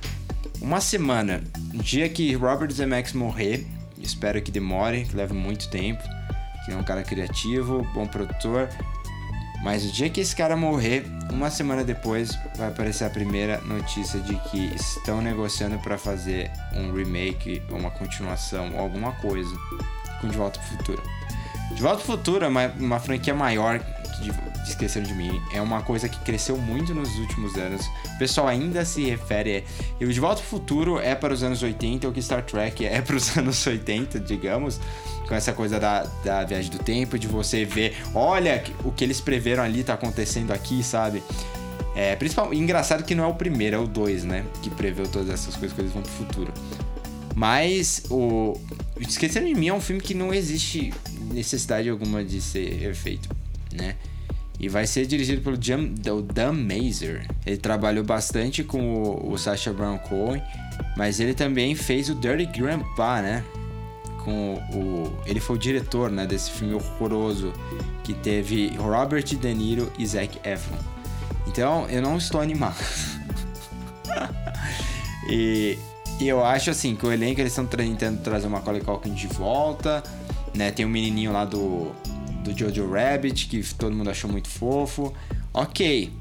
[0.62, 1.44] uma semana.
[1.74, 3.66] No dia que Robert Zemeckis morrer,
[4.02, 6.02] espero que demore, que leve muito tempo,
[6.66, 8.70] que é um cara criativo, bom produtor.
[9.64, 14.20] Mas o dia que esse cara morrer, uma semana depois, vai aparecer a primeira notícia
[14.20, 19.56] de que estão negociando para fazer um remake, uma continuação, alguma coisa
[20.22, 21.04] com De Volta pro Futuro.
[21.74, 23.80] De Volta pro Futuro é uma, uma franquia maior
[24.22, 24.32] de
[24.70, 25.42] Esqueceram de Mim.
[25.54, 27.86] É uma coisa que cresceu muito nos últimos anos.
[28.14, 29.64] O pessoal ainda se refere.
[30.00, 32.86] E o De Volta pro Futuro é para os anos 80, o que Star Trek
[32.86, 34.80] é para os anos 80, digamos.
[35.28, 39.20] Com essa coisa da, da viagem do tempo, de você ver, olha o que eles
[39.20, 41.24] preveram ali tá acontecendo aqui, sabe?
[41.96, 44.46] É, principal, engraçado que não é o primeiro, é o 2, né?
[44.62, 46.54] Que preveu todas essas coisas que eles vão pro futuro.
[47.34, 48.60] Mas o
[49.00, 50.94] Esqueceram de Mim é um filme que não existe
[51.32, 53.30] necessidade alguma de ser feito,
[53.74, 53.96] né?
[54.60, 57.28] E vai ser dirigido pelo Jam, o Dan Mazer.
[57.46, 60.42] Ele trabalhou bastante com o, o Sacha Baron Cohen,
[60.96, 63.44] mas ele também fez o Dirty Grandpa, né?
[64.26, 67.54] Com o, ele foi o diretor, né, desse filme horroroso
[68.04, 70.78] que teve Robert De Niro e Zac Efron.
[71.48, 72.76] Então, eu não estou animado.
[75.28, 75.80] E,
[76.20, 79.26] e eu acho assim que o elenco eles estão tentando trazer uma Macaulay Culkin de
[79.26, 80.04] volta,
[80.54, 80.70] né?
[80.70, 81.92] Tem um menininho lá do
[82.46, 85.12] do Jojo Rabbit que todo mundo achou muito fofo.
[85.52, 86.14] OK.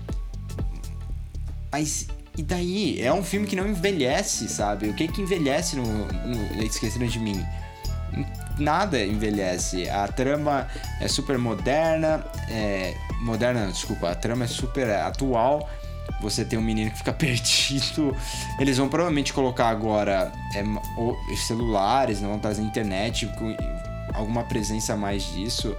[1.70, 3.00] Mas e daí?
[3.00, 4.88] É um filme que não envelhece, sabe?
[4.88, 7.44] O que que envelhece no, no Esqueceram de Mim?
[8.58, 9.88] Nada envelhece.
[9.88, 10.68] A trama
[11.00, 15.68] é super moderna, é moderna, desculpa, a trama é super atual.
[16.20, 18.16] Você tem um menino que fica perdido.
[18.60, 23.56] Eles vão provavelmente colocar agora é, celulares, não vão trazer internet com
[24.14, 25.76] alguma presença mais disso.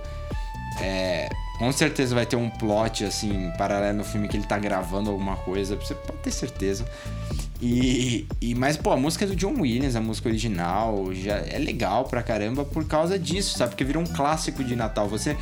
[0.82, 5.10] É, com certeza vai ter um plot assim paralelo no filme que ele tá gravando
[5.10, 6.86] alguma coisa, você pode ter certeza.
[7.66, 11.58] E, e mas pô, a música é do John Williams, a música original, já é
[11.58, 13.72] legal pra caramba por causa disso, sabe?
[13.72, 15.08] Porque virou um clássico de Natal.
[15.10, 15.36] Você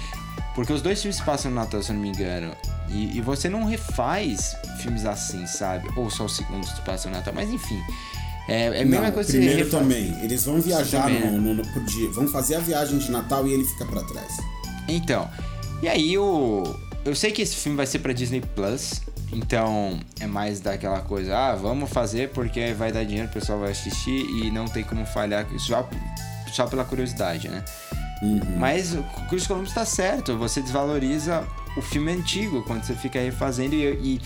[0.56, 2.56] porque os dois filmes passam no Natal, se eu não me engano.
[2.90, 5.90] E, e você não refaz filmes assim, sabe?
[5.98, 7.82] Ou só o segundo se passa no Natal, mas enfim.
[8.48, 10.14] É, é a mesma Não, coisa que primeiro também.
[10.24, 12.10] Eles vão viajar no, no, no- pro dia.
[12.12, 14.38] Vão fazer a viagem de Natal e ele fica pra trás.
[14.88, 15.30] Então,
[15.82, 16.64] e aí o.
[17.04, 19.02] Eu sei que esse filme vai ser pra Disney Plus.
[19.36, 23.72] Então é mais daquela coisa, ah, vamos fazer porque vai dar dinheiro, o pessoal vai
[23.72, 25.88] assistir e não tem como falhar só,
[26.52, 27.64] só pela curiosidade, né?
[28.58, 33.76] Mas o Chris Columbus tá certo, você desvaloriza o filme antigo quando você fica refazendo
[33.76, 33.84] e,
[34.16, 34.22] e-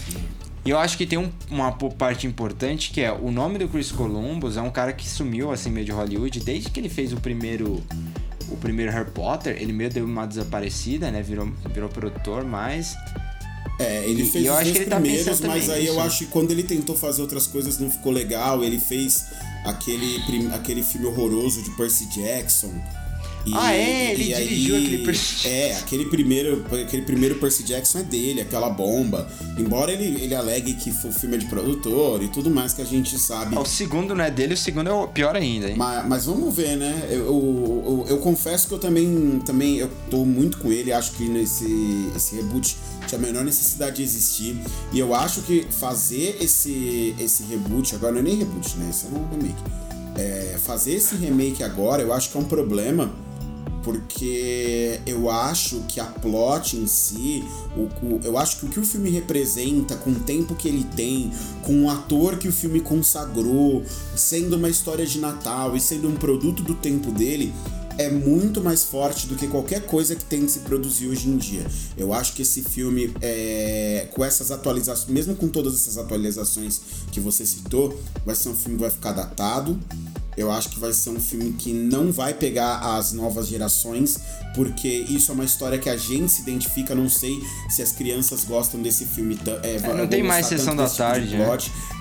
[0.65, 3.91] e eu acho que tem um- uma parte importante que é o nome do Chris
[3.91, 7.17] Columbus é um cara que sumiu assim meio de Hollywood desde que ele fez o
[7.17, 7.81] primeiro
[8.49, 11.21] o primeiro Harry Potter, ele meio deu uma desaparecida, né?
[11.21, 12.95] Virou, virou produtor, mas
[13.79, 16.05] É, ele fez e eu os dois tá primeiros, pensando mas aí eu nisso.
[16.05, 18.63] acho que quando ele tentou fazer outras coisas não ficou legal.
[18.63, 19.25] Ele fez
[19.63, 22.73] aquele, aquele filme horroroso de Percy Jackson.
[23.47, 24.12] E- Ah, é?
[24.13, 29.27] Ele dirigiu aquele Percy É, aquele primeiro, aquele primeiro Percy Jackson é dele, aquela bomba.
[29.57, 32.81] Embora ele, ele alegue que foi- o filme é de produtor e tudo mais que
[32.81, 33.57] a gente sabe.
[33.57, 35.75] O segundo não é dele, o segundo é o pior ainda, hein?
[35.77, 37.07] Mas, mas vamos ver, né?
[37.10, 40.91] Eu, eu, eu- eu confesso que eu também, também eu tô muito com ele.
[40.91, 42.75] Acho que nesse esse reboot
[43.07, 44.57] tinha a menor necessidade de existir.
[44.91, 48.89] E eu acho que fazer esse, esse reboot, agora não é nem reboot, né?
[48.89, 49.55] Isso é um remake.
[50.15, 53.12] É, fazer esse remake agora, eu acho que é um problema.
[53.88, 57.41] Porque eu acho que a plot em si,
[57.78, 60.84] o, o- eu acho que o que o filme representa, com o tempo que ele
[60.93, 63.82] tem, com o ator que o filme consagrou,
[64.13, 67.54] sendo uma história de Natal e sendo um produto do tempo dele,
[67.97, 71.38] é muito mais forte do que qualquer coisa que tem de se produzir hoje em
[71.38, 71.65] dia.
[71.97, 77.21] Eu acho que esse filme, é, com essas atualizações, mesmo com todas essas atualizações que
[77.21, 79.80] você citou, vai ser um filme que vai ficar datado.
[80.38, 84.17] Eu acho que vai ser um filme que não vai pegar as novas gerações,
[84.54, 86.93] porque isso é uma história que a gente se identifica.
[86.93, 89.36] Não sei se as crianças gostam desse filme.
[89.36, 91.45] ta- É, não tem mais sessão da desse tipo tarde, né?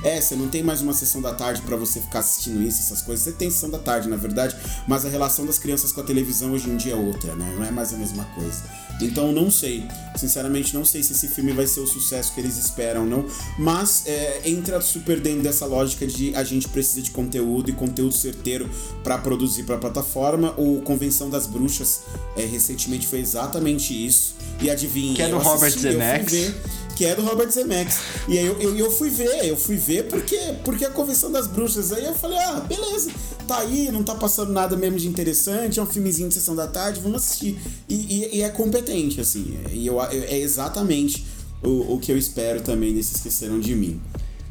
[0.04, 3.00] É, você não tem mais uma sessão da tarde pra você ficar assistindo isso, essas
[3.02, 3.24] coisas.
[3.24, 4.54] Você tem sessão da tarde, na verdade,
[4.86, 7.54] mas a relação das crianças com a televisão hoje em dia é outra, né?
[7.56, 8.62] Não é mais a mesma coisa.
[9.00, 12.56] Então não sei, sinceramente não sei se esse filme vai ser o sucesso que eles
[12.56, 13.26] esperam ou não,
[13.58, 18.14] mas é, entra super dentro dessa lógica de a gente precisa de conteúdo e conteúdo
[18.30, 18.68] certeiro
[19.04, 20.52] pra produzir pra plataforma.
[20.56, 22.00] O Convenção das Bruxas
[22.36, 24.34] é, recentemente foi exatamente isso.
[24.60, 26.32] E adivinha, Que é do Robert assisti, Zemeckis.
[26.32, 26.54] ver,
[26.96, 27.98] que é do Robert Zemeckis.
[28.26, 31.46] E aí eu, eu, eu fui ver, eu fui ver porque, porque a Convenção das
[31.46, 31.92] Bruxas.
[31.92, 33.10] Aí eu falei, ah, beleza,
[33.46, 36.66] tá aí, não tá passando nada mesmo de interessante, é um filmezinho de sessão da
[36.66, 37.58] tarde, vamos assistir.
[37.88, 39.58] E, e- e é competente, assim.
[39.70, 41.26] E eu, eu- é exatamente
[41.62, 44.00] o, o que eu espero também nesse Esqueceram de Mim.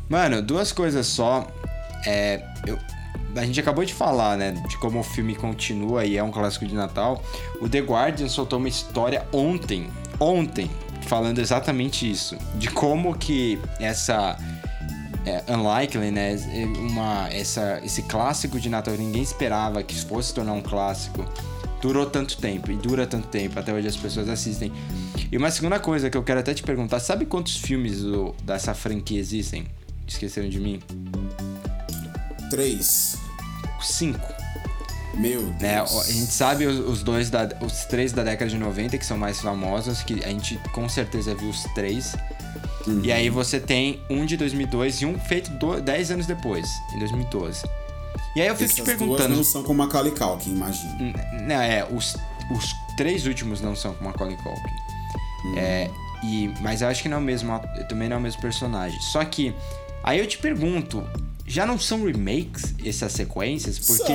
[0.07, 1.47] Mano, duas coisas só.
[2.05, 2.77] É, eu-
[3.36, 6.65] a gente acabou de falar, né, de como o filme continua e é um clássico
[6.65, 7.24] de Natal.
[7.62, 10.69] O The Guardian soltou uma história ontem, ontem,
[11.08, 14.38] falando exatamente isso, de como que essa
[15.26, 16.36] é, unlikely, né,
[16.80, 21.26] uma essa esse clássico de Natal ninguém esperava que fosse tornar um clássico.
[21.82, 24.71] Durou tanto tempo e dura tanto tempo, até hoje as pessoas assistem.
[25.32, 28.74] E uma segunda coisa que eu quero até te perguntar: sabe quantos filmes do- dessa
[28.74, 29.65] franquia existem?
[30.08, 30.80] Esqueceram de mim?
[32.50, 33.17] Três.
[33.86, 34.34] Cinco.
[35.13, 35.76] Meu Né?
[35.78, 35.98] Deus.
[36.10, 39.17] A gente sabe os, os dois da, os três da década de 90 que são
[39.17, 42.15] mais famosos, que a gente com certeza viu os três.
[43.04, 47.00] E aí você tem um de 2002 e um feito do, 10 anos depois, em
[47.00, 47.63] 2012.
[48.36, 50.93] E aí eu fico Essas te duas perguntando, não são com Macaulay Culkin, imagina.
[51.00, 51.13] N-
[51.48, 52.15] Não, é, os,
[52.52, 55.58] os três últimos não são com Macaulay Culkin.
[55.58, 55.89] É,
[56.24, 59.00] e, mas eu acho que não é o mesmo, também não é o mesmo personagem.
[59.02, 59.56] Só que,
[60.04, 61.08] aí eu te pergunto,
[61.47, 63.77] já não são remakes essas sequências?
[63.77, 64.13] Porque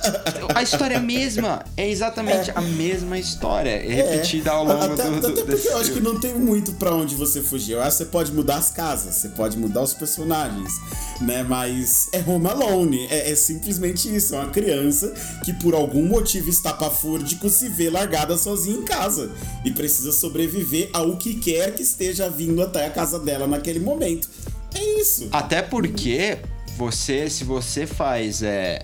[0.54, 5.04] a história é a mesma, é exatamente a mesma história, é repetida ao longo até,
[5.04, 7.72] do, do até porque eu acho que não tem muito pra onde você fugir.
[7.72, 10.72] Eu acho que você pode mudar as casas, você pode mudar os personagens,
[11.20, 11.42] né?
[11.42, 14.34] Mas é Home Alone, é, é simplesmente isso.
[14.34, 15.12] É uma criança
[15.44, 19.30] que por algum motivo estapafúrdico se vê largada sozinha em casa
[19.62, 24.28] e precisa sobreviver ao que quer que esteja vindo até a casa dela naquele momento.
[24.74, 25.28] É isso.
[25.30, 26.38] Até porque
[26.76, 28.42] você, se você faz.
[28.42, 28.80] É,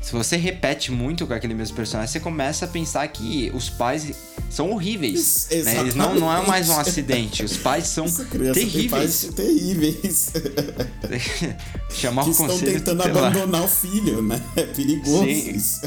[0.00, 4.12] se você repete muito com aquele mesmo personagem, você começa a pensar que os pais
[4.48, 5.48] são horríveis.
[5.50, 5.80] Né?
[5.80, 7.44] Eles não, não é mais um acidente.
[7.44, 9.30] Os pais são tem pais terríveis.
[9.34, 10.32] terríveis.
[11.90, 13.26] Chamar que o estão conselho tentando tutelar.
[13.26, 14.40] abandonar o filho, né?
[14.56, 15.50] É perigoso Sim.
[15.50, 15.80] isso.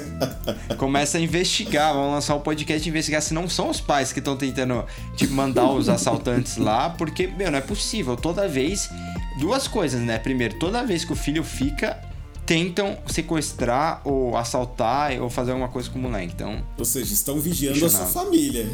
[0.78, 4.20] Começa a investigar, vamos lançar um podcast de investigar se não são os pais que
[4.20, 8.16] estão tentando tipo, mandar os assaltantes lá, porque, meu, não é possível.
[8.16, 8.90] Toda vez.
[9.40, 10.20] Duas coisas, né?
[10.20, 11.98] Primeiro, toda vez que o filho fica,
[12.52, 16.34] tentam sequestrar ou assaltar ou fazer alguma coisa com o moleque.
[16.36, 18.68] Então, Ou seja, estão vigiando a sua família.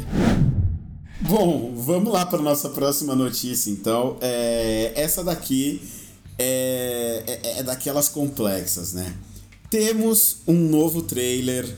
[1.20, 4.16] Bom, vamos lá para nossa próxima notícia, então.
[4.20, 5.80] É, essa daqui
[6.38, 9.14] é, é, é daquelas complexas, né?
[9.70, 11.68] Temos um novo trailer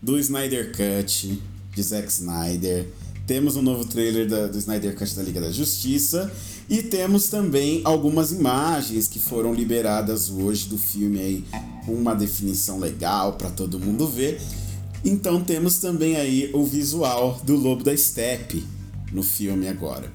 [0.00, 1.42] do Snyder Cut,
[1.74, 2.86] de Zack Snyder.
[3.26, 6.30] Temos um novo trailer da- do Snyder Cut da Liga da Justiça.
[6.68, 11.44] E temos também algumas imagens que foram liberadas hoje do filme aí,
[11.86, 14.40] uma definição legal para todo mundo ver.
[15.04, 18.64] Então temos também aí o visual do Lobo da Steppe
[19.12, 20.10] no filme agora.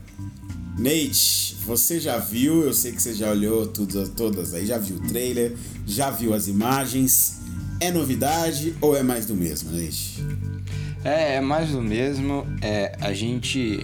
[0.80, 2.64] Nate, você já viu?
[2.64, 5.56] Eu sei que você já olhou tudo, todas aí, já viu o trailer,
[5.86, 7.38] já viu as imagens.
[7.82, 10.26] É novidade ou é mais do mesmo, Nate?
[11.04, 12.46] É, é mais do mesmo.
[12.62, 13.80] É, a gente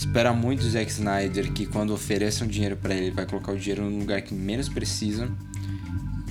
[0.00, 3.58] espera muito do Zack Snyder que quando ofereçam dinheiro pra ele, ele vai colocar o
[3.58, 5.30] dinheiro no lugar que menos precisa.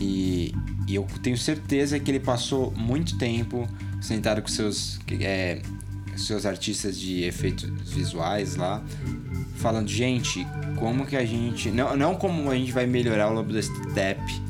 [0.02, 0.56] E,
[0.88, 3.68] e eu tenho certeza que ele passou muito tempo
[4.02, 5.62] sentado com seus, é,
[6.18, 8.84] seus artistas de efeitos visuais lá,
[9.58, 10.48] falando, gente,
[10.78, 11.70] como que a gente.
[11.70, 14.50] Não, não como a gente vai melhorar o Lobo da Steppe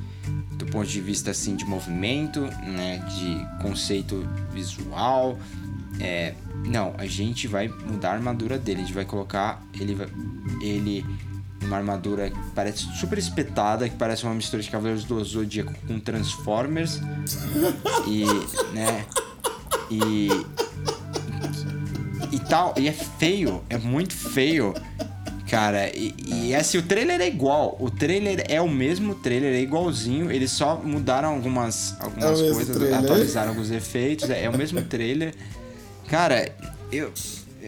[0.58, 5.38] do ponto de vista assim de movimento, né, de conceito visual.
[6.00, 6.36] É,
[6.66, 10.08] não, a gente vai mudar a armadura dele, a gente vai colocar ele vai,
[10.62, 11.06] ele
[11.62, 16.00] uma armadura que parece super espetada, que parece uma mistura de Cavaleiros do Zodíaco com
[16.00, 17.02] Transformers.
[18.08, 18.24] E,
[18.74, 19.06] né?
[19.92, 20.30] E
[22.32, 24.74] e tal, e é feio, é muito feio.
[25.50, 27.76] Cara, e, e assim, o trailer é igual.
[27.80, 30.32] O trailer é o mesmo trailer, é igualzinho.
[30.32, 34.30] Eles só mudaram algumas, algumas É coisas, atualizaram alguns efeitos.
[34.30, 35.34] É, é o mesmo trailer.
[36.10, 36.52] Cara,
[36.92, 37.12] eu,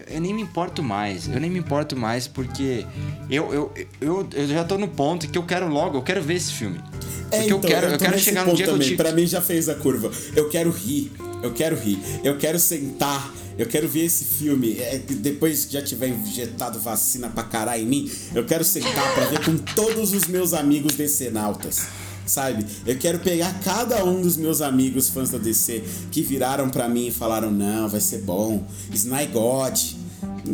[0.09, 1.27] eu nem me importo mais.
[1.27, 2.85] Eu nem me importo mais porque
[3.29, 6.35] eu, eu, eu, eu já tô no ponto que eu quero logo, eu quero ver
[6.35, 6.79] esse filme.
[6.79, 8.89] Porque É, eu então, quero, eu tô quero chegar no ponto dia que eu também.
[8.89, 8.95] te.
[8.95, 10.11] Pra mim já fez a curva.
[10.35, 11.11] Eu quero rir.
[11.43, 11.99] Eu quero rir.
[12.23, 13.31] Eu quero sentar.
[13.57, 14.77] Eu quero ver esse filme.
[14.79, 19.25] É, depois que já tiver injetado vacina pra caralho em mim, eu quero sentar pra
[19.25, 21.87] ver com todos os meus amigos decenautas.
[22.25, 22.65] Sabe?
[22.85, 27.07] Eu quero pegar cada um dos meus amigos fãs da DC que viraram pra mim
[27.07, 28.63] e falaram: não, vai ser bom.
[28.93, 29.79] Snyder God.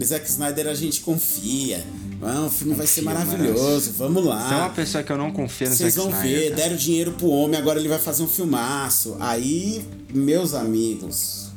[0.03, 1.83] Zack Snyder a gente confia.
[2.19, 3.93] Não, o filme vai ser Confia, maravilhoso.
[3.97, 4.47] Vamos lá.
[4.47, 6.55] Você é uma pessoa que eu não confio no Vocês vão Snyder, ver, cara.
[6.55, 9.15] deram dinheiro pro homem, agora ele vai fazer um filmaço.
[9.19, 11.49] Aí, meus amigos,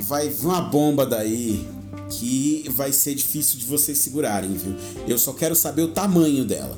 [0.00, 1.66] vai vir uma bomba daí
[2.10, 4.74] que vai ser difícil de vocês segurarem, viu?
[5.08, 6.76] Eu só quero saber o tamanho dela.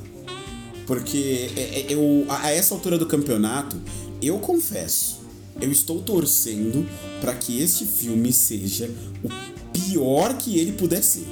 [0.85, 3.77] Porque é- é- eu, a a essa altura do campeonato,
[4.21, 5.21] eu confesso,
[5.61, 6.85] eu estou torcendo
[7.21, 8.89] para que este filme seja
[9.23, 9.29] o
[9.71, 11.25] pior que ele puder ser.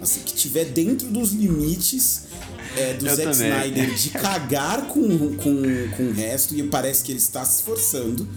[0.00, 2.24] Assim, que tiver dentro dos limites
[2.76, 3.50] é, do Eu Zack também.
[3.50, 5.62] Snyder de cagar com, com,
[5.96, 8.28] com o resto e parece que ele está se esforçando.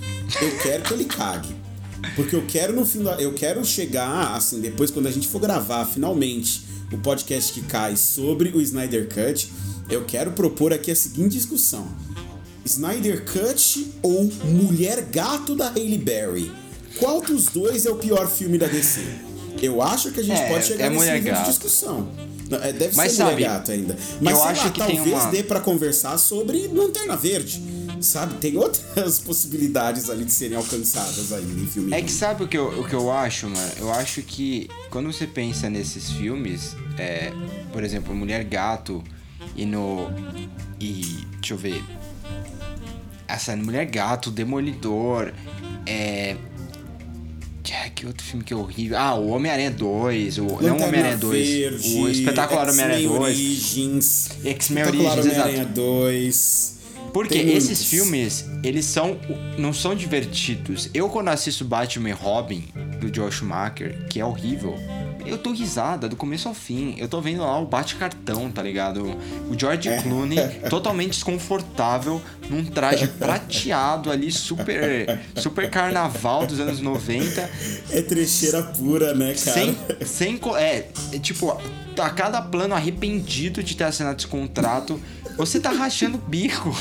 [0.41, 1.55] Eu quero que ele cague.
[2.15, 5.39] Porque eu quero no fim da, eu quero chegar assim, depois quando a gente for
[5.39, 6.63] gravar finalmente
[6.93, 9.51] o podcast que cai sobre o Snyder Cut,
[9.89, 11.87] eu quero propor aqui a seguinte discussão.
[12.65, 16.51] Snyder Cut ou Mulher Gato da Hailey Berry?
[16.99, 19.01] Qual dos dois é o pior filme da DC?
[19.61, 21.49] Eu acho que a gente É, pode chegar é nesse nível de Gato.
[21.49, 22.09] discussão.
[22.49, 23.97] Não, é, deve Mas ser sabe, Mulher Gato ainda.
[24.21, 27.61] Mas eu acho lá, que talvez uma- dê pra conversar sobre Lanterna Verde.
[28.01, 28.35] Sabe?
[28.35, 31.93] Tem outras possibilidades ali de serem alcançadas ainda em filme.
[31.93, 33.71] É que sabe o que, eu, o que eu acho, mano?
[33.77, 37.33] Eu acho que quando você pensa nesses filmes, é,
[37.73, 39.03] por exemplo, Mulher Gato
[39.55, 40.09] e no.
[40.79, 41.25] E.
[41.39, 41.83] Deixa eu ver.
[43.27, 45.31] Essa Mulher Gato, Demolidor,
[45.85, 46.35] é.
[47.71, 48.97] ah, Que outro filme que é horrível?
[48.97, 53.21] Ah, o Homem-Aranha 2, o, não o Homem-Aranha 2, Verde, o Espetacular Homem-Aranha X-Men 2.
[53.21, 56.79] Origins, X-Men Origins, Homem-Aranha 2.
[57.13, 57.85] Porque Tem esses muitos.
[57.85, 59.17] filmes, eles são.
[59.57, 60.89] não são divertidos.
[60.93, 62.65] Eu, quando assisto Batman e Robin,
[62.99, 64.75] do Joel Schumacher, que é horrível,
[65.25, 66.95] eu tô risada do começo ao fim.
[66.97, 69.05] Eu tô vendo lá o bate-cartão, tá ligado?
[69.49, 70.37] O George Clooney,
[70.69, 75.19] totalmente desconfortável, num traje prateado ali, super.
[75.35, 77.49] super carnaval dos anos 90.
[77.91, 79.37] É trecheira pura, né, cara?
[79.37, 80.39] Sem, sem.
[80.57, 81.57] É, é tipo,
[81.97, 84.99] a cada plano arrependido de ter assinado esse contrato,
[85.37, 86.75] você tá rachando o bico.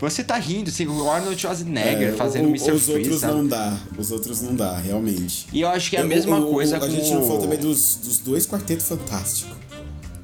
[0.00, 2.72] Você tá rindo, assim, o Arnold Schwarzenegger É, fazendo o- Mr.
[2.72, 3.32] Os Freeze, outros sabe?
[3.34, 3.78] não dá.
[3.96, 5.46] Os outros não dá, realmente.
[5.52, 7.40] E eu acho que é a Eu- mesma o- coisa A com gente não falou
[7.40, 9.54] também dos, dos dois Quarteto Fantástico.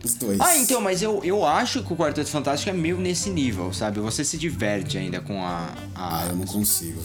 [0.05, 0.41] Os dois.
[0.41, 4.01] Ah, então, mas eu, eu acho que o Quarteto Fantástico é meio nesse nível, sabe?
[4.01, 5.71] Você se diverte ainda com a.
[5.95, 7.01] a- Ah, eu não consigo.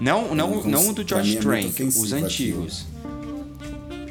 [0.00, 2.86] Não, não, não não, do George é Trank, os ofensivo antigos.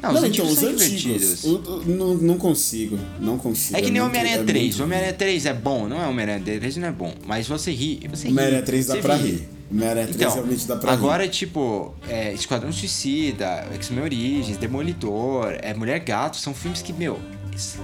[0.02, 1.44] Não, Não, os então, os antigos.
[1.44, 2.98] o- não, não consigo.
[3.20, 3.78] Não consigo.
[3.78, 4.64] É que nem Homem-Aranha é 3.
[4.68, 7.14] muito- Homem-Aranha 3 é bom, não é Homem-Aranha 3 não é bom.
[7.26, 8.32] Mas você ri, você ri.
[8.32, 9.28] Homem-Aranha 3 dá pra ri.
[9.30, 9.48] rir.
[9.70, 11.28] Homem-Aranha 3 Então, realmente dá pra agora, rir.
[11.30, 17.18] tipo, é, Esquadrão Suicida, X-Men Origins, Demolidor, é, Mulher Gato, são filmes que, meu,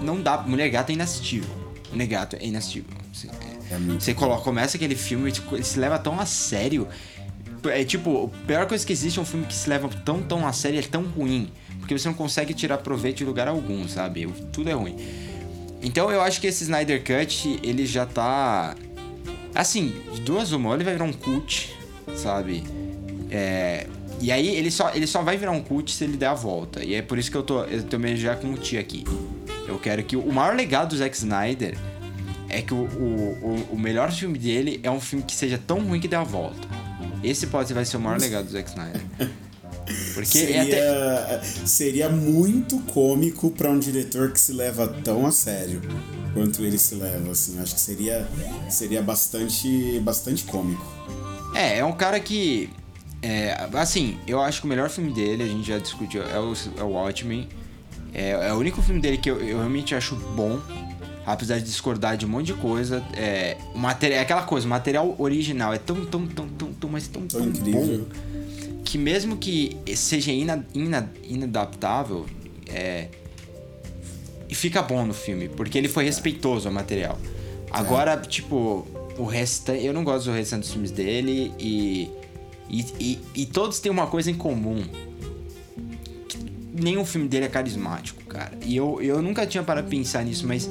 [0.03, 0.39] não dá.
[0.39, 1.51] Mulher Gato é inassistível.
[1.93, 2.91] Mulher Gato é inassistível.
[3.13, 3.29] Você,
[3.71, 6.89] É muito você coloca, começa aquele filme, tipo, ele se leva tão a sério.
[7.65, 10.47] É tipo, a pior coisa que existe é um filme que se leva tão, tão
[10.47, 11.51] a sério e é tão ruim.
[11.87, 14.27] Porque você não consegue tirar proveito de lugar algum, sabe?
[14.53, 14.97] Tudo é ruim.
[15.81, 18.75] Então eu acho que esse Snyder Cut, ele já tá.
[19.55, 21.73] Assim, de duas uma, ele vai virar um cult,
[22.17, 22.65] sabe?
[23.31, 23.87] É,
[24.21, 26.85] E aí ele só, ele só vai virar um cult se ele der a volta.
[26.85, 29.05] E é por isso que eu tô, eu tô meio já com o Ti aqui.
[29.69, 30.17] Eu quero que.
[30.17, 31.79] O maior legado do Zack Snyder
[32.49, 35.79] é que o, o, o, o melhor filme dele é um filme que seja tão
[35.79, 36.67] ruim que dê a volta.
[37.23, 39.01] Esse pode vai ser o maior legado do Zack Snyder.
[40.15, 41.43] Porque é Seria, até.
[41.65, 45.81] seria muito cômico pra um diretor que se leva tão a sério
[46.35, 47.59] quanto ele se leva, assim.
[47.61, 48.29] Acho que seria,
[48.69, 50.85] seria bastante, bastante cômico.
[51.55, 52.69] É, é um cara que.
[53.23, 56.53] É, assim, eu acho que o melhor filme dele, a gente já discutiu, é o,
[56.79, 57.49] é o Watchmen.
[58.13, 60.61] É, é o único filme dele que eu, eu realmente acho bom.
[61.25, 63.03] Apesar de discordar de um monte de coisa.
[63.15, 66.91] É, o material, é aquela coisa, o material original é tão, tão, tão, tão, tão
[66.91, 68.07] mas tão, tão incrível.
[68.09, 68.36] bom.
[68.97, 72.25] Que mesmo que seja ina, ina, inadaptável,
[72.67, 73.09] é,
[74.49, 77.19] fica bom no filme, porque ele foi respeitoso ao material.
[77.71, 78.87] Agora, tipo,
[79.19, 79.85] o restante.
[79.85, 82.11] Eu não gosto do restante dos filmes dele e.
[82.71, 84.83] E, e, e todos têm uma coisa em comum.
[86.73, 88.53] Nenhum filme dele é carismático, cara.
[88.65, 90.71] E eu, eu nunca tinha para pensar nisso, mas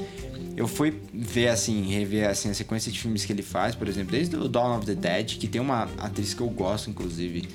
[0.57, 4.13] eu fui ver, assim, rever assim, a sequência de filmes que ele faz, por exemplo,
[4.13, 7.47] desde o Dawn of the Dead, que tem uma atriz que eu gosto, inclusive,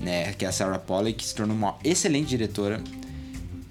[0.00, 0.32] né?
[0.34, 0.80] Que é a Sarah
[1.16, 2.82] que se tornou uma excelente diretora.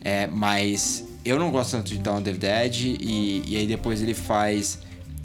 [0.04, 2.76] É, mas eu não gosto tanto de Dawn of the Dead.
[3.00, 4.80] E, e aí depois ele faz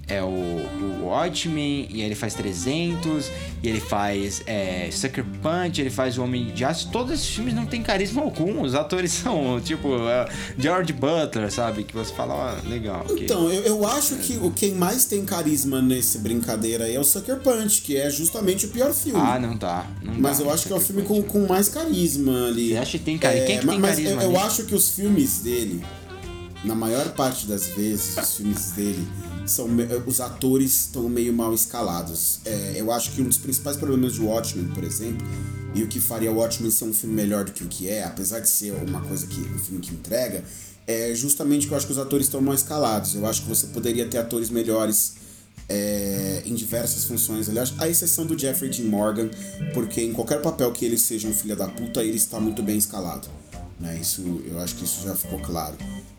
[0.08, 3.30] é, o, o Watchmen, e ele faz 300,
[3.62, 6.90] e ele faz é, Sucker Punch, ele faz O Homem de Aço.
[6.90, 8.62] Todos esses filmes não tem carisma algum.
[8.62, 10.28] Os atores são tipo é,
[10.58, 11.84] George Butler, sabe?
[11.84, 12.34] Que você fala,
[12.64, 13.04] ó, legal.
[13.08, 13.22] ok.
[13.24, 17.04] Então, eu, eu acho que o quem mais tem carisma nesse brincadeira aí é o
[17.04, 19.20] Sucker Punch, que é justamente o pior filme.
[19.22, 19.86] Ah, não tá.
[20.02, 21.28] não Mas dá, eu acho que é o filme com, Punch.
[21.28, 22.70] com mais carisma ali.
[22.70, 23.46] Você acha que tem carisma?
[23.46, 24.46] Quem que ma- tem mas carisma eu, eu ali?
[24.46, 25.84] acho que os filmes dele,
[26.64, 29.06] na maior parte das vezes, os filmes dele,
[29.48, 32.40] são me- os atores estão meio mal escalados.
[32.44, 35.26] É, eu acho que um dos principais problemas de Watchmen, por exemplo,
[35.74, 38.40] e o que faria Watchmen ser um filme melhor do que o que é, apesar
[38.40, 40.44] de ser uma coisa que um filme que entrega,
[40.86, 43.14] é justamente que eu acho que os atores estão mal escalados.
[43.14, 45.14] Eu acho que você poderia ter atores melhores
[45.68, 47.48] é, em diversas funções.
[47.48, 49.28] Aliás, a exceção do Jeffrey Dean Morgan,
[49.74, 52.78] porque em qualquer papel que ele seja um filho da puta, ele está muito bem
[52.78, 53.28] escalado.
[53.78, 53.98] Né?
[54.00, 55.76] Isso, eu acho que isso já ficou claro.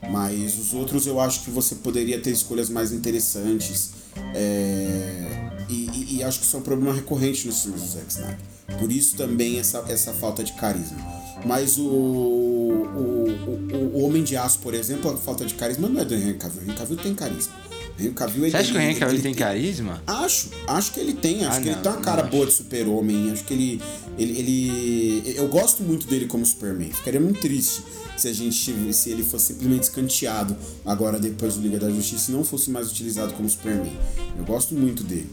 [0.09, 3.91] Mas os outros eu acho que você poderia ter escolhas mais interessantes.
[4.33, 8.11] é, e, e- e acho que isso é um problema recorrente nos filmes do Zack
[8.11, 8.37] Snyder.
[8.79, 10.97] Por isso também essa, essa falta de carisma.
[11.45, 13.27] Mas o, o,
[13.73, 16.33] o, o Homem de Aço, por exemplo, a falta de carisma não é do Henry
[16.35, 16.61] Cavill.
[16.61, 17.53] O Henry Cavill tem carisma.
[17.99, 20.03] Henry Cavill, ele, Você acha que o Henry ele- Cavill ele tem carisma?
[20.07, 22.53] Acho, acho que ele tem, acho Ah, que ele não, tem uma cara boa de
[22.53, 23.81] super-homem, acho que ele,
[24.17, 25.33] ele, ele.
[25.37, 26.91] Eu gosto muito dele como Superman.
[26.91, 27.83] Ficaria muito triste
[28.17, 28.93] se a gente.
[28.93, 32.89] se ele fosse simplesmente escanteado agora depois do Liga da Justiça e não fosse mais
[32.91, 33.91] utilizado como Superman.
[34.37, 35.29] Eu gosto muito dele.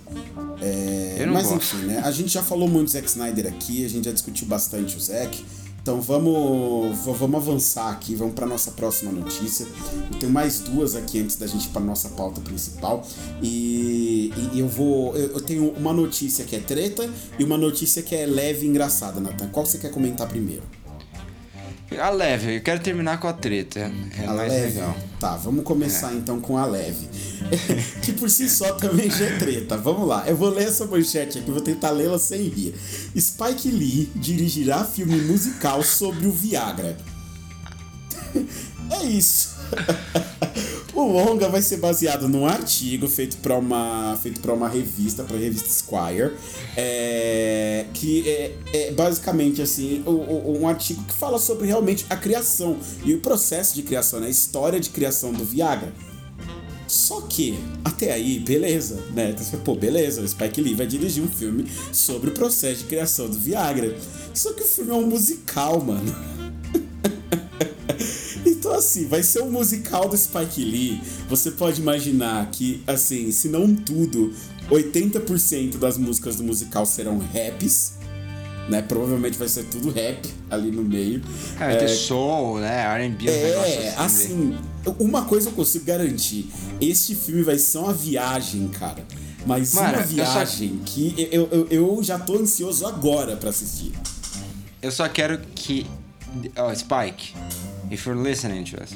[0.60, 1.76] É, Eu não mas gosto.
[1.76, 2.00] enfim, né?
[2.04, 5.00] A gente já falou muito do Zack Snyder aqui, a gente já discutiu bastante o
[5.00, 5.44] Zack.
[5.86, 9.64] Então vamos, vamos avançar aqui, vamos para nossa próxima notícia.
[10.12, 13.06] Eu tenho mais duas aqui antes da gente ir para nossa pauta principal.
[13.40, 15.16] E, e eu vou.
[15.16, 17.08] Eu, eu tenho uma notícia que é treta
[17.38, 19.46] e uma notícia que é leve e engraçada, Nathan.
[19.46, 20.64] Qual você quer comentar primeiro?
[21.98, 23.92] A leve, eu quero terminar com a treta.
[24.18, 24.74] É a mais leve?
[24.74, 24.96] legal.
[25.20, 27.08] Tá, vamos começar então com a leve.
[28.02, 29.76] que por si só também já é treta.
[29.76, 32.74] Vamos lá, eu vou ler essa manchete aqui, vou tentar lê-la sem rir.
[33.16, 36.96] Spike Lee dirigirá filme musical sobre o Viagra.
[38.90, 39.54] é isso.
[40.96, 45.36] o longa vai ser baseado num artigo feito para uma feito para uma revista, para
[45.36, 46.32] a revista Squire,
[46.76, 52.76] é, que é, é basicamente assim o- um artigo que fala sobre realmente a criação
[53.04, 54.26] e o processo de criação, né?
[54.26, 55.92] a história de criação do Viagra.
[56.88, 59.30] Só que, até aí, beleza, né?
[59.30, 62.84] Então você pô, beleza, o Spike Lee vai dirigir um filme sobre o processo de
[62.84, 63.96] criação do Viagra.
[64.32, 66.14] Só que o filme é um musical, mano.
[68.66, 71.00] Então, assim, vai ser um musical do Spike Lee.
[71.28, 74.34] Você pode imaginar que, assim, se não tudo,
[74.68, 77.92] 80% das músicas do musical serão raps.
[78.68, 78.82] Né?
[78.82, 81.22] Provavelmente vai ser tudo rap ali no meio.
[81.54, 82.80] É, vai ter soul, né?
[83.04, 83.96] R&B, um É, assim.
[83.96, 84.58] assim,
[84.98, 86.50] uma coisa eu consigo garantir:
[86.80, 89.04] este filme vai ser uma viagem, cara.
[89.46, 93.50] Mas Mano, uma eu só- viagem que eu, eu, eu já tô ansioso agora pra
[93.50, 93.92] assistir.
[94.82, 95.86] Eu só quero que.
[96.56, 97.34] Ó, Spike,
[97.90, 98.90] if you're listening to us,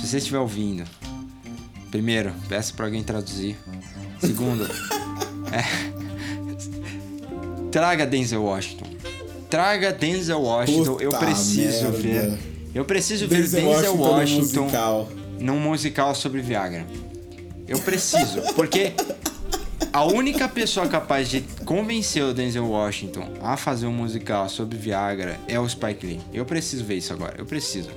[0.00, 0.84] se você estiver ouvindo,
[1.90, 3.56] primeiro, peça pra alguém traduzir.
[4.20, 4.64] Segundo,
[5.52, 5.64] é,
[7.70, 8.86] traga Denzel Washington.
[9.50, 10.98] Traga Denzel Washington.
[11.00, 11.98] eu Puta preciso merda.
[11.98, 12.38] ver.
[12.74, 15.08] Eu preciso ver Denzel Denzel Washington Washington musical.
[15.40, 16.86] num musical sobre Viagra.
[17.68, 18.92] Eu preciso, porque
[19.92, 25.38] a única pessoa capaz de convencer o Denzel Washington a fazer um musical sobre Viagra
[25.46, 26.20] é o Spike Lee.
[26.32, 27.34] Eu preciso ver isso agora.
[27.38, 27.90] Eu preciso.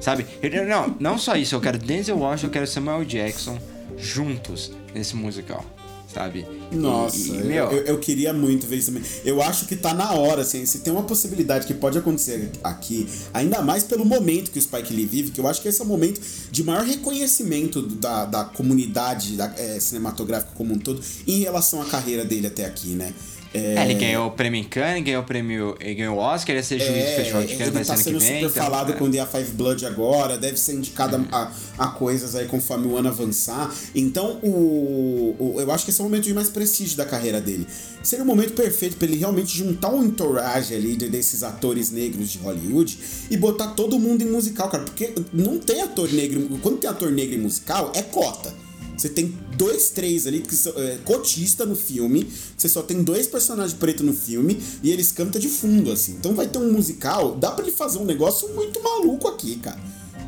[0.00, 0.24] Sabe?
[0.40, 1.54] Eu- não, não só isso.
[1.54, 3.58] Eu quero Denzel Washington, eu quero Samuel Jackson
[3.98, 5.64] juntos nesse musical.
[6.12, 6.44] Sabe?
[6.72, 9.02] E- Nossa, e, eu, meu, eu, eu queria muito ver isso também.
[9.24, 13.08] Eu acho que tá na hora, assim, se tem uma possibilidade que pode acontecer aqui,
[13.32, 15.84] ainda mais pelo momento que o Spike Lee vive, que eu acho que esse é
[15.84, 21.38] o momento de maior reconhecimento da, da comunidade da, é, cinematográfica como um todo em
[21.40, 23.12] relação à carreira dele até aqui, né?
[23.52, 26.60] É, ele ganhou o prêmio em Cannes, ganhou o prêmio, ele ganhou o Oscar, ele
[26.60, 28.40] ia ser juiz do Festival de Cannes, vai tá ser ano sendo que vem.
[28.42, 28.96] super então, falado é.
[28.96, 33.08] com The Five Blood agora, deve ser indicado a, a coisas aí conforme o ano
[33.08, 33.74] avançar.
[33.92, 37.40] Então, o, o- eu acho que esse é o momento de mais prestígio da carreira
[37.40, 37.66] dele.
[38.04, 42.30] Seria o momento perfeito pra ele realmente juntar um entourage ali de- desses atores negros
[42.30, 42.96] de Hollywood
[43.30, 44.84] e botar todo mundo em musical, cara.
[44.84, 46.48] Porque não tem ator negro.
[46.62, 48.54] Quando tem ator negro em musical, é cota.
[49.00, 52.30] Você tem dois, três ali que são é, cotista no filme.
[52.54, 56.12] Você só tem dois personagens pretos no filme e eles cantam de fundo, assim.
[56.12, 57.34] Então vai ter um musical.
[57.34, 59.80] Dá pra ele fazer um negócio muito maluco aqui, cara.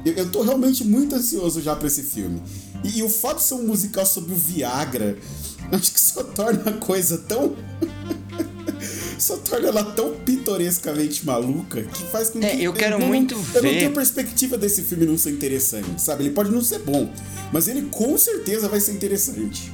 [0.06, 2.42] Eu, eu tô realmente muito ansioso já pra esse filme.
[2.82, 5.18] E, e o fato de ser um musical sobre o Viagra,
[5.70, 7.54] acho que só torna a coisa tão.
[9.22, 12.46] só torna ela tão pitorescamente maluca que faz com que.
[12.46, 13.78] É, eu quero não- muito Eu não ver.
[13.78, 16.24] tenho perspectiva desse filme não ser interessante, sabe?
[16.24, 17.10] Ele pode não ser bom,
[17.52, 19.70] mas ele com certeza vai ser interessante.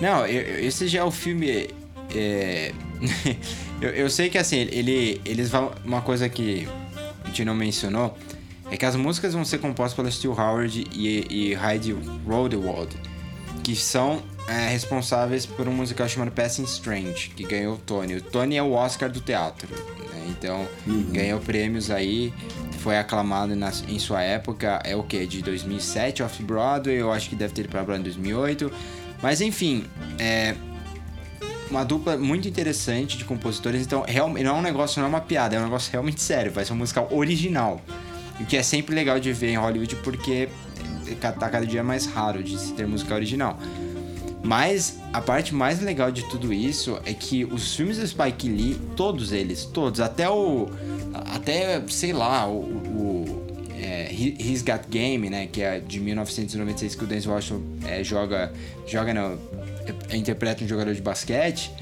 [0.00, 1.68] Não, eu- eu- esse já é o filme.
[2.14, 2.72] é,
[3.80, 5.72] eu, eu sei que assim, ele, eles vão.
[5.84, 6.68] Uma coisa que
[7.24, 8.16] a gente não mencionou
[8.70, 11.94] é que as músicas vão ser compostas pela Stu Howard e, e Heidi
[12.26, 12.94] Rodewald,
[13.66, 18.14] que são é, responsáveis por um musical chamado Passing Strange, que ganhou o Tony.
[18.14, 20.24] O Tony é o Oscar do teatro, né?
[20.28, 20.68] então
[21.10, 22.32] ganhou prêmios aí,
[22.78, 25.26] foi aclamado na- em sua época, é o que?
[25.26, 28.70] De 2007, Off-Broadway, eu acho que deve ter ido pra Broadway em 2008.
[29.20, 29.84] Mas enfim,
[30.16, 30.54] é
[31.68, 33.82] uma dupla muito interessante de compositores.
[33.82, 36.52] Então, realmente não é um negócio, não é uma piada, é um negócio realmente sério.
[36.52, 37.80] Vai ser um musical original.
[38.38, 40.48] O que é sempre legal de ver em Hollywood, porque
[41.14, 43.58] tá cada dia mais raro de se ter musical original.
[44.42, 48.78] Mas a parte mais legal de tudo isso é que os filmes do Spike Lee,
[48.94, 50.68] todos eles, todos, até o.
[51.34, 52.60] Até, sei lá, o.
[52.60, 53.46] o
[53.76, 55.46] é, Got Game, né?
[55.46, 58.52] Que é de 1996 que o Denzel Washington é, joga.
[58.86, 59.38] Joga no,
[60.08, 61.72] é, interpreta um jogador de basquete.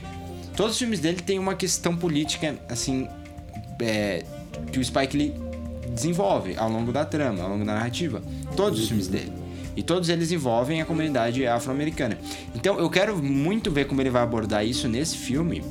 [0.56, 3.06] Todos os filmes dele têm uma questão política, assim.
[3.80, 4.24] é,
[4.72, 5.34] que o Spike Lee
[5.94, 8.22] desenvolve ao longo da trama, ao longo da narrativa.
[8.56, 9.32] Todos os filmes dele.
[9.76, 12.18] E todos eles envolvem a comunidade afro-americana.
[12.54, 15.64] Então eu quero muito ver como ele vai abordar isso nesse filme,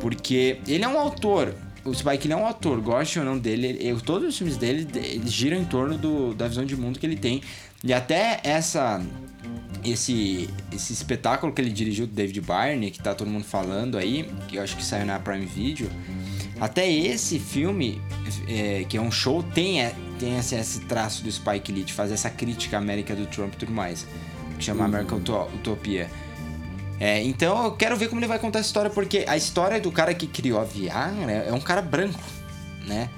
[0.00, 1.54] porque ele é um autor.
[1.84, 4.86] O Spike é um autor, goste ou não dele, ele- todos os filmes dele
[5.24, 7.40] giram em torno do, da visão de mundo que ele tem.
[7.82, 9.00] E até essa
[9.84, 14.28] esse, esse espetáculo que ele dirigiu do David Byrne, que tá todo mundo falando aí,
[14.48, 15.88] que eu acho que saiu na Prime Video,
[16.60, 18.00] até esse filme,
[18.48, 21.92] é, que é um show, tem, é, tem esse, esse traço do Spike Lee, de
[21.92, 24.06] fazer essa crítica à América do Trump e tudo mais,
[24.58, 26.10] que chama American Uto- Utopia.
[27.00, 29.92] É, então eu quero ver como ele vai contar essa história, porque a história do
[29.92, 32.20] cara que criou a Viagra é um cara branco,
[32.86, 33.08] né?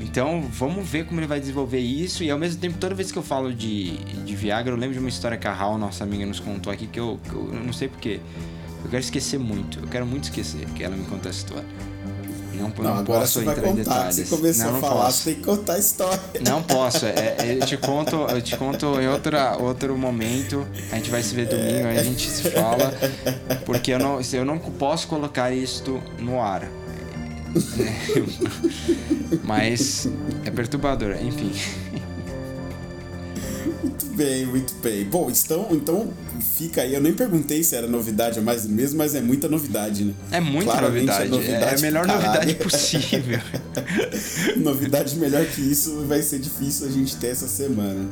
[0.00, 2.22] Então vamos ver como ele vai desenvolver isso.
[2.24, 5.00] E ao mesmo tempo, toda vez que eu falo de, de Viagra, eu lembro de
[5.00, 7.72] uma história que a Hal, nossa amiga, nos contou aqui que eu, que eu, não
[7.72, 8.20] sei porquê.
[8.84, 9.80] Eu quero esquecer muito.
[9.80, 11.64] Eu quero muito esquecer que ela me contou a história.
[12.58, 13.82] Não, Não, não agora posso você vai entrar em contar.
[13.90, 14.16] detalhes.
[14.16, 15.18] Você começou não, a falar, posso.
[15.18, 16.20] você tem que contar a história.
[16.46, 20.66] Não posso, é, é, eu te conto, eu te conto em outra, outro momento.
[20.92, 22.92] A gente vai se ver domingo, aí a gente se fala.
[23.64, 26.68] Porque eu não, eu não posso colocar isto no ar.
[29.30, 30.06] É, Mas
[30.44, 31.52] é perturbador, enfim.
[33.82, 35.04] Muito bem, muito bem.
[35.04, 36.12] Bom, então, então
[36.56, 36.94] fica aí.
[36.94, 40.14] Eu nem perguntei se era novidade a mais do mesmo, mas é muita novidade, né?
[40.32, 41.64] É muita Claramente novidade.
[41.64, 42.26] É a melhor caralho.
[42.26, 43.40] novidade possível.
[44.58, 48.08] novidade melhor que isso vai ser difícil a gente ter essa semana.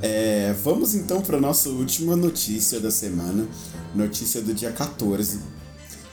[0.00, 3.46] É, vamos então para nossa última notícia da semana.
[3.94, 5.38] Notícia do dia 14.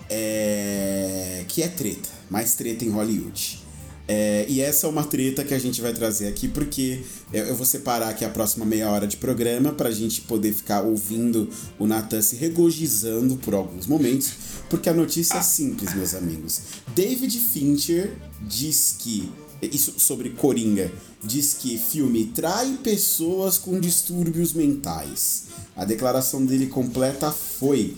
[0.10, 2.10] É, que é treta.
[2.30, 3.67] Mais treta em Hollywood.
[4.08, 7.02] É, e essa é uma treta que a gente vai trazer aqui porque
[7.34, 11.50] eu vou separar aqui a próxima meia hora de programa pra gente poder ficar ouvindo
[11.78, 14.32] o Nathan se regozijando por alguns momentos,
[14.70, 16.62] porque a notícia é simples, meus amigos.
[16.96, 19.30] David Fincher diz que
[19.62, 20.92] isso sobre Coringa,
[21.24, 25.46] diz que filme trai pessoas com distúrbios mentais.
[25.76, 27.96] A declaração dele completa foi: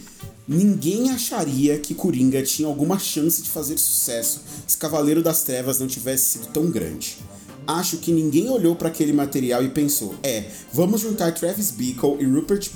[0.52, 5.86] Ninguém acharia que Coringa tinha alguma chance de fazer sucesso se Cavaleiro das Trevas não
[5.86, 7.20] tivesse sido tão grande.
[7.68, 12.26] Acho que ninguém olhou para aquele material e pensou: é, vamos juntar Travis Bickle e
[12.26, 12.68] Rupert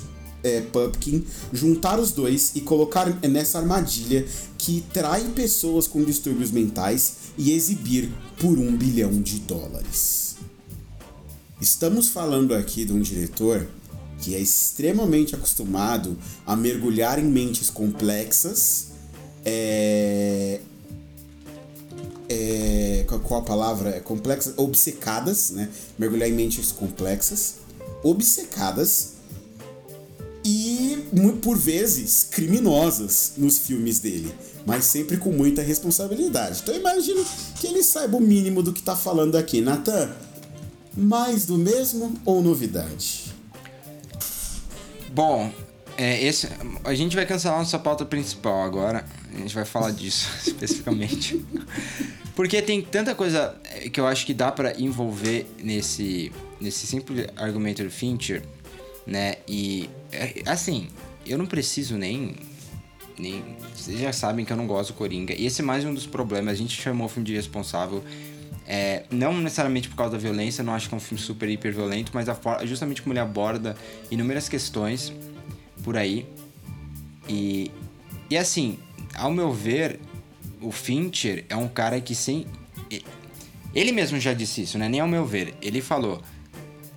[0.44, 0.62] é,
[1.52, 4.24] juntar os dois e colocar nessa armadilha
[4.56, 8.08] que trai pessoas com distúrbios mentais e exibir
[8.38, 10.36] por um bilhão de dólares.
[11.60, 13.66] Estamos falando aqui de um diretor
[14.18, 18.88] que é extremamente acostumado a mergulhar em mentes complexas.
[19.44, 20.60] É,
[22.28, 23.90] é, qual, a palavra?
[23.90, 25.68] É complexas, obcecadas, né?
[25.98, 27.56] Mergulhar em mentes complexas,
[28.02, 29.14] obcecadas
[30.44, 31.08] e
[31.40, 34.34] por vezes criminosas nos filmes dele.
[34.66, 36.60] mas sempre com muita responsabilidade.
[36.62, 37.24] Então imagino
[37.60, 39.60] que ele saiba o mínimo do que tá falando aqui.
[39.60, 40.10] Nathan,
[40.96, 43.33] mais do mesmo ou novidade?
[45.14, 45.48] Bom,
[45.96, 46.48] é, esse,
[46.82, 49.06] a gente vai cancelar nossa pauta principal agora.
[49.32, 51.40] A gente vai falar disso especificamente.
[52.34, 57.28] Porque tem tanta coisa é, que eu acho que dá para envolver nesse, nesse simples
[57.36, 58.42] argumento do Fincher,
[59.06, 59.36] né?
[59.46, 60.88] E, é, assim,
[61.24, 62.34] eu não preciso nem.
[63.16, 65.32] nem vocês já sabem que eu não gosto do Coringa.
[65.32, 66.54] E esse é mais um dos problemas.
[66.54, 68.02] A gente chamou o filme de responsável.
[68.66, 71.72] É, não necessariamente por causa da violência, não acho que é um filme super hiper
[71.72, 73.76] violento, mas forma, justamente como ele aborda
[74.10, 75.12] inúmeras questões
[75.82, 76.26] por aí.
[77.28, 77.70] E,
[78.30, 78.78] e assim,
[79.14, 80.00] ao meu ver,
[80.60, 82.46] o Fincher é um cara que sem.
[83.74, 84.88] Ele mesmo já disse isso, né?
[84.88, 85.54] Nem ao meu ver.
[85.60, 86.22] Ele falou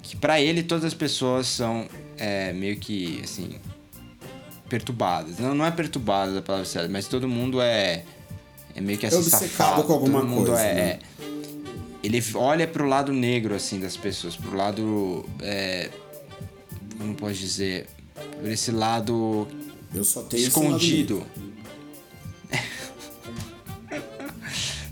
[0.02, 1.88] que para ele todas as pessoas são
[2.18, 3.60] é, meio que assim.
[4.70, 5.40] perturbadas.
[5.40, 8.04] Não, não é perturbada a palavra certa, mas todo mundo é.
[8.76, 9.84] É meio que assim, obcecado safado.
[9.86, 10.74] com alguma todo mundo coisa, é.
[10.76, 11.00] né?
[12.04, 15.26] Ele olha pro lado negro, assim, das pessoas, pro lado.
[15.42, 15.90] É,
[16.98, 17.88] como pode dizer?
[18.40, 19.48] Por esse lado
[19.94, 21.26] Eu só tenho lado escondido.
[23.90, 24.08] negro.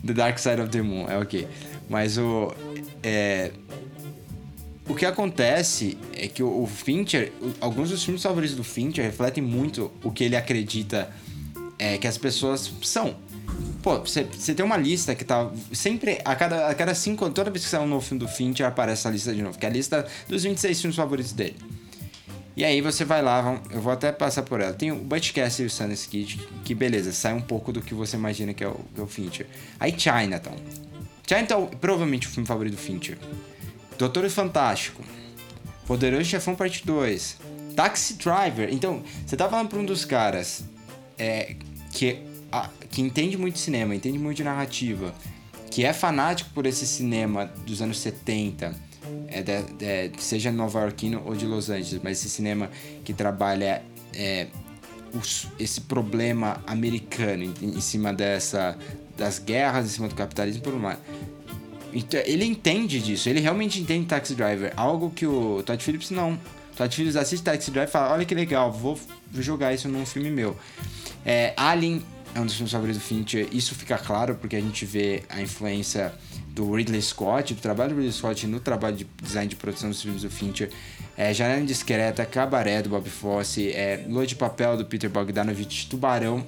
[0.05, 1.47] The Dark Side of the Moon, é ok.
[1.89, 2.53] Mas o.
[3.01, 3.51] É,
[4.87, 9.43] o que acontece é que o, o Fincher, alguns dos filmes favoritos do Fincher refletem
[9.43, 11.11] muito o que ele acredita
[11.79, 13.15] é, que as pessoas são.
[13.85, 14.23] Pô, você
[14.55, 15.47] tem uma lista que tá.
[15.71, 17.29] Sempre, a cada, a cada cinco.
[17.29, 19.63] Toda vez que sai um novo filme do Fincher, aparece essa lista de novo, que
[19.63, 21.55] é a lista dos 26 filmes favoritos dele.
[22.57, 24.73] E aí você vai lá, eu vou até passar por ela.
[24.73, 27.93] Tem o Butch Cassidy e o Sundance Kid, que beleza, sai um pouco do que
[27.93, 29.45] você imagina que é o, que é o Fincher.
[29.79, 30.55] Aí Chinatown.
[31.27, 33.19] Chinatown é provavelmente o filme favorito do Fincher.
[33.99, 35.03] Doutor Fantástico.
[35.85, 37.37] Poderoso Chefão Parte 2.
[37.75, 38.67] Taxi Driver.
[38.73, 40.63] Então, você tá falando pra um dos caras
[41.19, 41.55] é,
[41.91, 42.15] que, a-
[42.95, 45.13] que entende muito cinema, entende muito de narrativa,
[45.69, 48.73] que é fanático por esse cinema dos anos 70,
[49.27, 52.69] é, de- seja nova iorquino ou de Los Angeles, mas esse cinema
[53.03, 53.83] que trabalha
[54.13, 54.47] é,
[55.13, 58.77] os- esse problema americano em, em cima dessa
[59.17, 60.97] das guerras, em cima do capitalismo por mais.
[61.93, 66.39] Então, ele entende disso, ele realmente entende Taxi Driver, algo que o Todd Phillips não.
[66.77, 68.97] Todd Phillips assiste Taxi Driver e fala: Olha que legal, vou
[69.31, 70.55] vou jogar isso num filme meu.
[71.25, 72.01] É, Alien
[72.35, 75.41] é um dos filmes favoritos do Fincher, isso fica claro porque a gente vê a
[75.41, 76.13] influência
[76.49, 80.01] do Ridley Scott, do trabalho do Ridley Scott no trabalho de design de produção dos
[80.01, 80.69] filmes do Fincher.
[81.17, 86.45] É, Janela Indiscreta, Cabaré do Bob Fosse, é, Lua de Papel do Peter Bogdanovich, Tubarão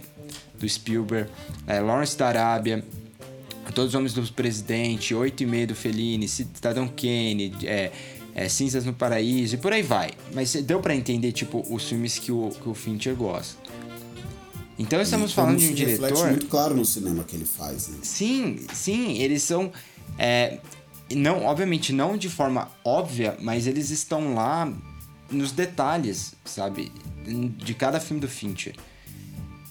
[0.59, 1.29] do Spielberg,
[1.65, 2.83] é, Lawrence da Arábia,
[3.73, 7.91] Todos os Homens do Presidente, Oito e Meio do Fellini, Cidadão Kane, é,
[8.33, 10.11] é, Cinzas no Paraíso e por aí vai.
[10.33, 13.66] Mas deu pra entender, tipo, os filmes que o, que o Fincher gosta.
[14.78, 16.28] Então estamos falando de um diretor...
[16.28, 17.97] muito claro no cinema que ele faz, né?
[18.03, 19.71] Sim, sim, eles são.
[20.19, 20.59] é,
[21.15, 24.71] não, obviamente, não de forma óbvia, mas eles estão lá
[25.32, 26.91] nos detalhes, sabe?
[27.57, 28.75] De cada filme do Fincher.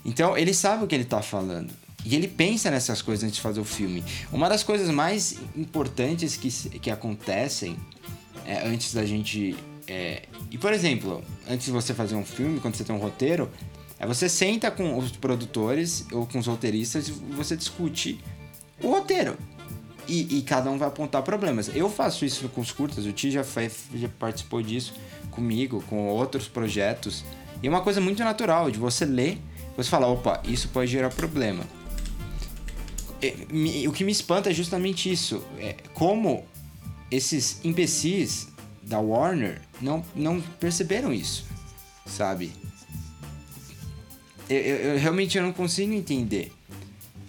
[0.04, 1.72] Então, ele sabe o que ele tá falando.
[2.04, 4.04] E ele pensa nessas coisas antes de fazer o filme.
[4.32, 7.76] Uma das coisas mais importantes que, que acontecem
[8.44, 9.56] é, antes da gente.
[9.88, 13.50] é, e, por exemplo, antes de você fazer um filme, quando você tem um roteiro,
[13.98, 18.20] é você senta com os produtores ou com os roteiristas e você discute
[18.82, 19.36] o roteiro.
[20.08, 21.68] E, e cada um vai apontar problemas.
[21.74, 24.94] Eu faço isso com os curtas, o Ti já, fez, já participou disso
[25.32, 27.24] comigo, com outros projetos.
[27.62, 29.38] E é uma coisa muito natural de você ler,
[29.76, 31.64] você falar, opa, isso pode gerar problema.
[33.20, 35.42] É, me- o que me espanta é justamente isso.
[35.58, 36.44] É, como
[37.10, 38.48] esses imbecis
[38.82, 41.44] da Warner não, não perceberam isso,
[42.04, 42.52] sabe?
[44.48, 46.52] Eu, eu- eu realmente não consigo entender.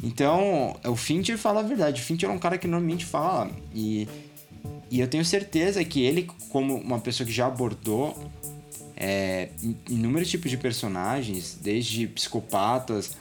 [0.03, 2.01] Então, o Fincher fala a verdade.
[2.01, 3.49] O Fincher é um cara que normalmente fala.
[3.74, 4.07] E,
[4.91, 8.15] e eu tenho certeza que ele, como uma pessoa que já abordou
[8.95, 13.11] é, in- inúmeros tipos de personagens, desde psicopatas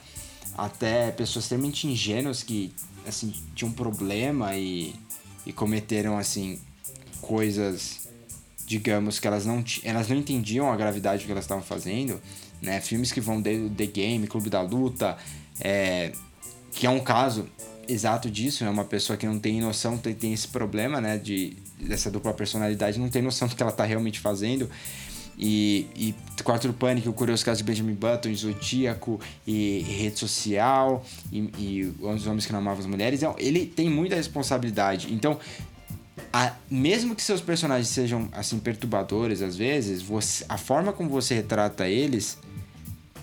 [0.56, 2.72] até pessoas extremamente ingênuas que
[3.06, 4.94] assim, tinham um problema e,
[5.44, 6.58] e cometeram assim
[7.20, 8.08] coisas
[8.66, 12.20] digamos que elas não elas não entendiam a gravidade do que elas estavam fazendo
[12.66, 15.16] né filmes que vão desde The Game Clube da Luta
[15.60, 16.12] é,
[16.72, 17.46] que é um caso
[17.88, 21.56] exato disso é uma pessoa que não tem noção tem, tem esse problema né de
[21.80, 24.68] dessa dupla personalidade não tem noção do que ela está realmente fazendo
[25.38, 31.04] e, e Quarto do Pânico, o Curioso Caso de Benjamin Button, Zodíaco e Rede Social
[31.32, 33.20] e, e Os Homens que Não Amavam as Mulheres.
[33.20, 35.12] Então, ele tem muita responsabilidade.
[35.12, 35.40] Então,
[36.32, 41.34] a- mesmo que seus personagens sejam assim perturbadores às vezes, você, a forma como você
[41.34, 42.38] retrata eles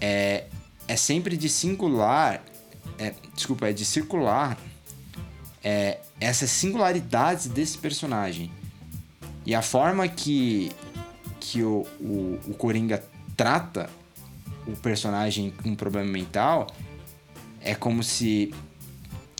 [0.04, 0.47] é,
[0.88, 2.43] é sempre de singular
[2.97, 4.58] é, desculpa, é de circular
[5.64, 8.51] é, essas singularidades desse personagem.
[9.45, 10.72] E a forma que,
[11.39, 13.04] que o, o, o Coringa
[13.36, 13.89] trata
[14.66, 16.68] o personagem com um problema mental
[17.62, 18.54] é como se.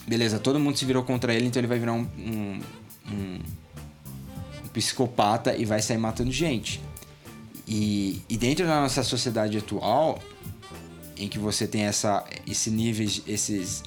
[0.06, 2.62] Beleza, todo mundo se virou contra ele, então ele vai virar um, um,
[3.10, 3.40] um,
[4.64, 6.82] um psicopata e vai sair matando gente.
[7.66, 10.20] E, e dentro da nossa sociedade atual,
[11.18, 13.84] em que você tem essa, esse níveis, esses,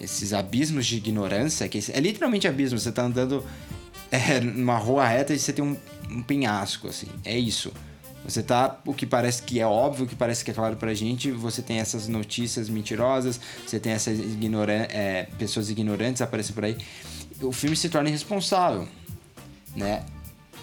[0.00, 3.44] esses abismos de ignorância, que é literalmente abismo, você tá andando
[4.10, 5.76] é, numa rua reta e você tem um,
[6.10, 7.72] um penhasco, assim, é isso.
[8.24, 10.94] Você tá, o que parece que é óbvio, o que parece que é claro pra
[10.94, 16.64] gente, você tem essas notícias mentirosas, você tem essas ignoran é, pessoas ignorantes aparecendo por
[16.64, 16.76] aí.
[17.40, 18.86] O filme se torna irresponsável,
[19.74, 20.04] né?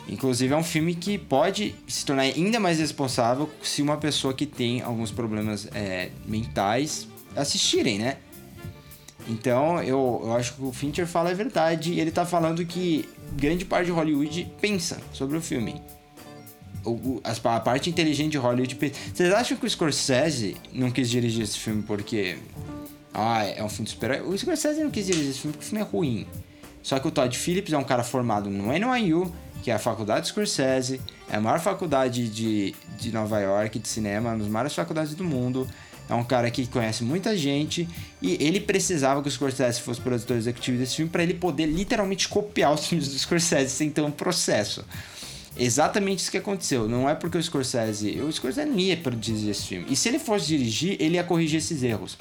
[0.09, 4.45] Inclusive é um filme que pode se tornar ainda mais responsável se uma pessoa que
[4.45, 8.17] tem alguns problemas é, mentais assistirem, né?
[9.27, 13.07] Então eu, eu acho que o Fincher fala a verdade e ele tá falando que
[13.33, 15.79] grande parte de Hollywood pensa sobre o filme.
[16.83, 18.75] O, a parte inteligente de Hollywood.
[19.13, 22.37] Vocês acham que o Scorsese não quis dirigir esse filme porque.
[23.13, 25.69] Ah, é um filme de super O Scorsese não quis dirigir esse filme porque o
[25.69, 26.27] filme é ruim.
[26.81, 29.31] Só que o Todd Phillips é um cara formado no NYU,
[29.63, 34.29] que é a faculdade Scorsese, é a maior faculdade de, de Nova York de cinema,
[34.29, 35.67] uma das maiores faculdades do mundo.
[36.09, 37.87] É um cara que conhece muita gente
[38.19, 42.27] e ele precisava que o Scorsese fosse produtor executivo desse filme para ele poder literalmente
[42.27, 44.83] copiar os filmes do Scorsese sem ter um processo.
[45.55, 46.87] Exatamente isso que aconteceu.
[46.87, 48.19] Não é porque o Scorsese.
[48.21, 49.85] O Scorsese não ia dirigir esse filme.
[49.89, 52.17] E se ele fosse dirigir, ele ia corrigir esses erros.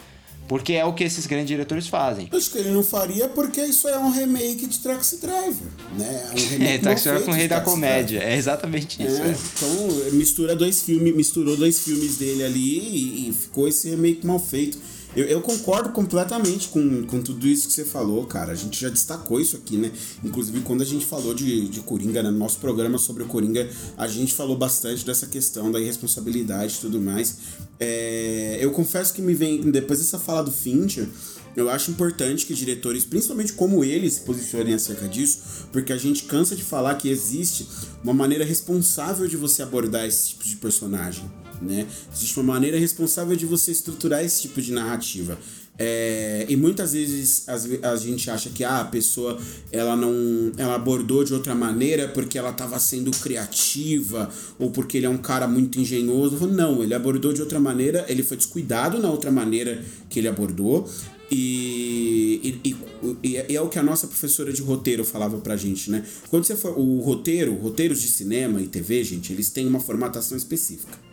[0.49, 2.29] Porque é o que esses grandes diretores fazem.
[2.33, 6.31] Acho que ele não faria porque isso é um remake de Taxi Driver, né?
[6.31, 8.21] É um remake é, Taxi Driver com o Rei da Comédia.
[8.21, 9.21] É exatamente isso.
[9.21, 9.37] É, é.
[9.57, 14.39] Então, mistura dois filmes, misturou dois filmes dele ali e, e ficou esse remake mal
[14.39, 14.79] feito.
[15.17, 18.53] Eu, eu, concordo completamente com, com tudo isso que você falou, cara.
[18.53, 19.91] A gente já destacou isso aqui, né?
[20.23, 22.31] Inclusive, quando a gente falou de, de Coringa, né?
[22.31, 26.81] no nosso programa sobre o Coringa, a gente falou bastante dessa questão da irresponsabilidade e
[26.81, 27.39] tudo mais.
[27.81, 31.09] É, eu confesso que me vem, depois dessa fala do Fincher,
[31.57, 36.25] eu acho importante que diretores, principalmente como ele, se posicionem acerca disso, porque a gente
[36.25, 37.67] cansa de falar que existe
[38.05, 41.29] uma maneira responsável de você abordar esse tipo de personagem
[41.61, 41.87] né?
[42.15, 45.39] Existe uma maneira responsável de você estruturar esse tipo de narrativa.
[45.81, 49.39] É, e muitas vezes a, gente acha que ah, a pessoa
[49.71, 54.29] ela não ela abordou de outra maneira porque ela estava sendo criativa
[54.59, 56.45] ou porque ele é um cara muito engenhoso.
[56.49, 59.81] Não, ele abordou de outra maneira, ele foi descuidado na outra maneira
[60.11, 60.91] que ele abordou.
[61.31, 62.77] E, e,
[63.23, 66.05] e, e, é o que a nossa professora de roteiro falava pra gente, né?
[66.31, 66.77] Quando você for.
[66.79, 71.08] O roteiro, roteiros de cinema e TV, gente, eles têm uma formatação específica.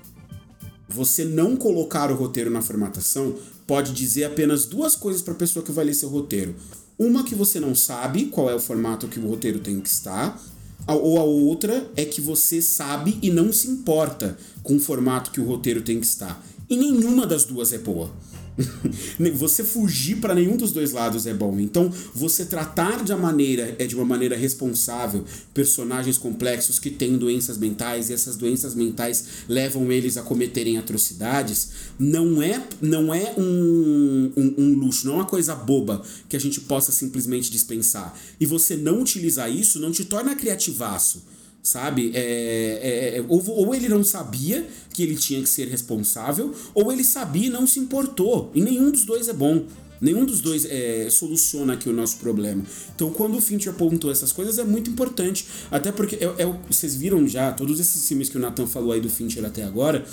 [0.88, 5.66] Você não colocar o roteiro na formatação pode dizer apenas duas coisas para a pessoa
[5.66, 6.56] que vai ler seu roteiro.
[6.98, 10.40] Uma que você não sabe qual é o formato que o roteiro tem que estar,
[10.88, 15.42] ou a outra é que você sabe e não se importa com o formato que
[15.42, 16.42] o roteiro tem que estar.
[16.70, 18.12] E nenhuma das duas é boa.
[19.34, 21.60] você fugir para nenhum dos dois lados é bom.
[21.60, 27.18] Então, você tratar de uma maneira é de uma maneira responsável personagens complexos que têm
[27.18, 33.34] doenças mentais e essas doenças mentais levam eles a cometerem atrocidades, não é não é
[33.38, 38.18] um, um, um luxo, não é uma coisa boba que a gente possa simplesmente dispensar.
[38.39, 41.35] E você não utilizar isso não te torna criativaço
[41.66, 42.11] sabe?
[42.13, 46.91] É, é, é, ou, ou ele não sabia que ele tinha que ser responsável, ou
[46.91, 48.51] ele sabia e não se importou.
[48.53, 49.66] E nenhum dos dois é bom.
[49.99, 52.63] Nenhum dos dois é, soluciona aqui o nosso problema.
[52.95, 55.47] Então, quando o Fincher apontou essas coisas, é muito importante.
[55.72, 59.01] Até porque é, é, vocês viram já, todos esses filmes que o Nathan falou aí
[59.01, 60.05] do Fincher até agora,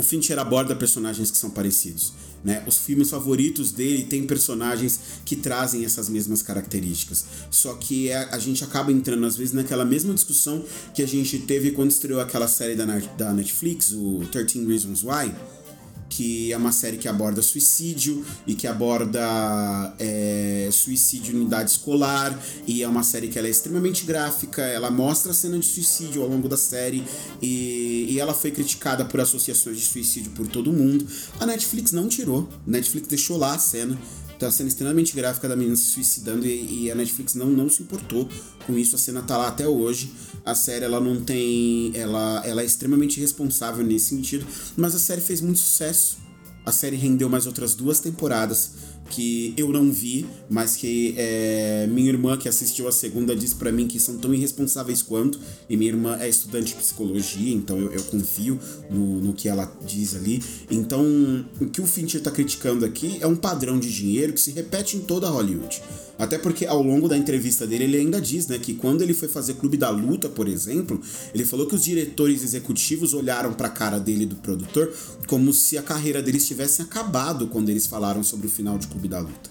[0.00, 2.14] o Fincher aborda personagens que são parecidos.
[2.42, 2.64] Né?
[2.66, 7.26] Os filmes favoritos dele têm personagens que trazem essas mesmas características.
[7.50, 11.38] Só que é, a gente acaba entrando, às vezes, naquela mesma discussão que a gente
[11.40, 12.86] teve quando estreou aquela série da,
[13.18, 15.34] da Netflix, o 13 Reasons Why
[16.10, 22.38] que é uma série que aborda suicídio e que aborda é, suicídio em unidade escolar
[22.66, 26.28] e é uma série que é extremamente gráfica, ela mostra a cena de suicídio ao
[26.28, 27.04] longo da série
[27.40, 31.06] e, e ela foi criticada por associações de suicídio por todo mundo.
[31.38, 33.96] A Netflix não tirou, a Netflix deixou lá a cena
[34.40, 37.68] então a cena extremamente gráfica da menina se suicidando e, e, a Netflix não, não
[37.68, 38.26] se importou
[38.66, 38.96] com isso.
[38.96, 40.10] A cena tá lá até hoje.
[40.44, 41.92] A série ela não tem.
[41.94, 44.46] Ela, ela é extremamente responsável nesse sentido.
[44.76, 46.18] Mas a série fez muito sucesso.
[46.64, 48.72] A série rendeu mais outras duas temporadas
[49.10, 53.70] que eu não vi, mas que é, minha irmã que assistiu a segunda disse para
[53.70, 55.38] mim que são tão irresponsáveis quanto.
[55.68, 58.58] E minha irmã é estudante de psicologia, então eu, eu confio
[58.88, 60.42] no, no, que ela diz ali.
[60.70, 61.04] Então,
[61.60, 64.96] o que o Fincher tá criticando aqui é um padrão de dinheiro que se repete
[64.96, 65.82] em toda Hollywood.
[66.20, 69.26] Até porque ao longo da entrevista dele ele ainda diz, né, que quando ele foi
[69.26, 71.00] fazer Clube da Luta, por exemplo,
[71.32, 74.92] ele falou que os diretores executivos olharam para a cara dele do produtor
[75.26, 78.99] como se a carreira deles tivesse acabado quando eles falaram sobre o final de Clube
[79.08, 79.50] da Luta.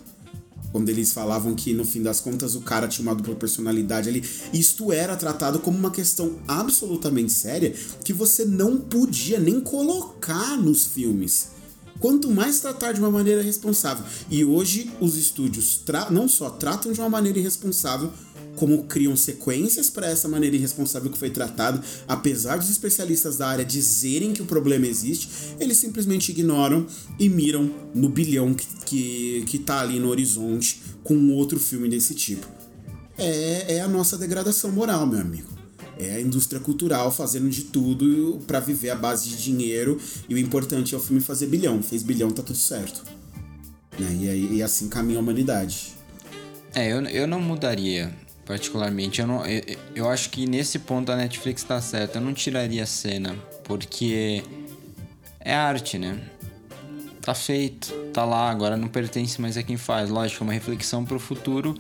[0.72, 4.24] Quando eles falavam que no fim das contas o cara tinha uma dupla personalidade ali,
[4.54, 7.74] isto era tratado como uma questão absolutamente séria
[8.04, 11.60] que você não podia nem colocar nos filmes
[12.00, 14.06] quanto mais tratar de uma maneira responsável.
[14.30, 18.12] E hoje os estúdios não só tratam de uma maneira irresponsável,
[18.60, 23.64] como criam sequências para essa maneira irresponsável que foi tratado, apesar dos especialistas da área
[23.64, 25.30] dizerem que o problema existe,
[25.62, 26.86] eles simplesmente ignoram
[27.18, 32.14] e miram no bilhão que, que, que tá ali no horizonte com outro filme desse
[32.14, 32.46] tipo.
[33.18, 35.48] É, é a nossa degradação moral, meu amigo.
[35.98, 39.98] É a indústria cultural fazendo de tudo para viver à base de dinheiro
[40.28, 41.82] e o importante é o filme fazer bilhão.
[41.82, 43.06] Fez bilhão, tá tudo certo.
[43.98, 44.36] Né?
[44.36, 45.94] E, e assim caminha a humanidade.
[46.76, 48.14] É, eu, eu não mudaria
[48.50, 49.22] particularmente.
[49.22, 49.62] Eu, não, eu,
[49.94, 52.18] eu acho que nesse ponto a Netflix tá certa.
[52.18, 54.44] Eu não tiraria a cena, porque
[55.40, 56.20] é arte, né?
[57.22, 60.10] Tá feito, tá lá, agora não pertence mais a quem faz.
[60.10, 61.78] Lógico, é uma reflexão pro futuro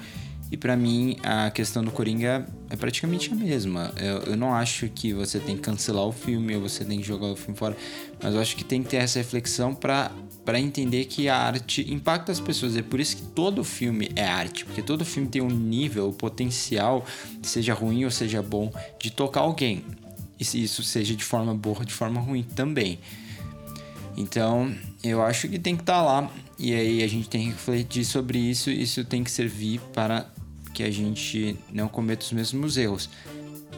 [0.51, 3.91] e para mim, a questão do Coringa é praticamente a mesma.
[3.97, 7.07] Eu, eu, não acho que você tem que cancelar o filme ou você tem que
[7.07, 7.75] jogar o filme fora,
[8.21, 10.11] mas eu acho que tem que ter essa reflexão para
[10.49, 12.75] para entender que a arte impacta as pessoas.
[12.75, 16.11] É por isso que todo filme é arte, porque todo filme tem um nível, o
[16.11, 17.05] potencial,
[17.43, 19.85] seja ruim ou seja bom, de tocar alguém.
[20.39, 22.97] E se isso seja de forma boa ou de forma ruim também.
[24.17, 26.31] Então, eu acho que tem que estar tá lá.
[26.57, 28.71] E aí a gente tem que refletir sobre isso.
[28.71, 30.25] Isso tem que servir para
[30.73, 33.07] que a gente não cometa os mesmos erros.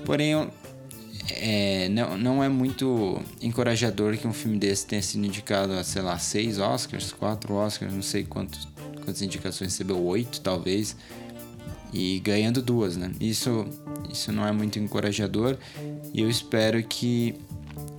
[0.06, 0.50] Porém,
[1.30, 6.02] é, não, não é muito encorajador que um filme desse tenha sido indicado a, sei
[6.02, 10.96] lá, seis Oscars, quatro Oscars, não sei quantos, quantas indicações recebeu, oito talvez,
[11.94, 13.12] e ganhando duas, né?
[13.20, 13.66] Isso,
[14.12, 15.58] isso não é muito encorajador
[16.14, 17.36] e eu espero que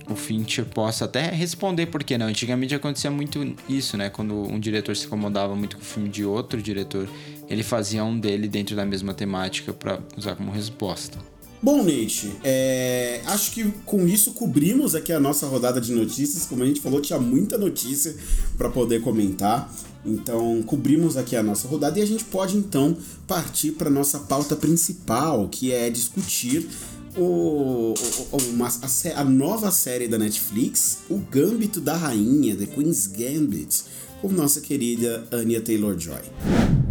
[0.09, 2.27] o Fincher possa até responder por que não.
[2.27, 4.09] Antigamente acontecia muito isso, né?
[4.09, 7.07] Quando um diretor se incomodava muito com o filme de outro diretor,
[7.47, 11.17] ele fazia um dele dentro da mesma temática para usar como resposta.
[11.63, 16.45] Bom, Nate, é, acho que com isso cobrimos aqui a nossa rodada de notícias.
[16.45, 18.13] Como a gente falou, tinha muita notícia
[18.57, 19.73] para poder comentar.
[20.05, 24.57] Então, cobrimos aqui a nossa rodada e a gente pode então partir para nossa pauta
[24.57, 26.67] principal, que é discutir
[27.15, 33.07] o, o, uma, a, a, nova série da Netflix, O Gambito da Rainha, The Queen's
[33.07, 33.85] Gambit,
[34.21, 36.82] com nossa querida Anya Taylor-Joy.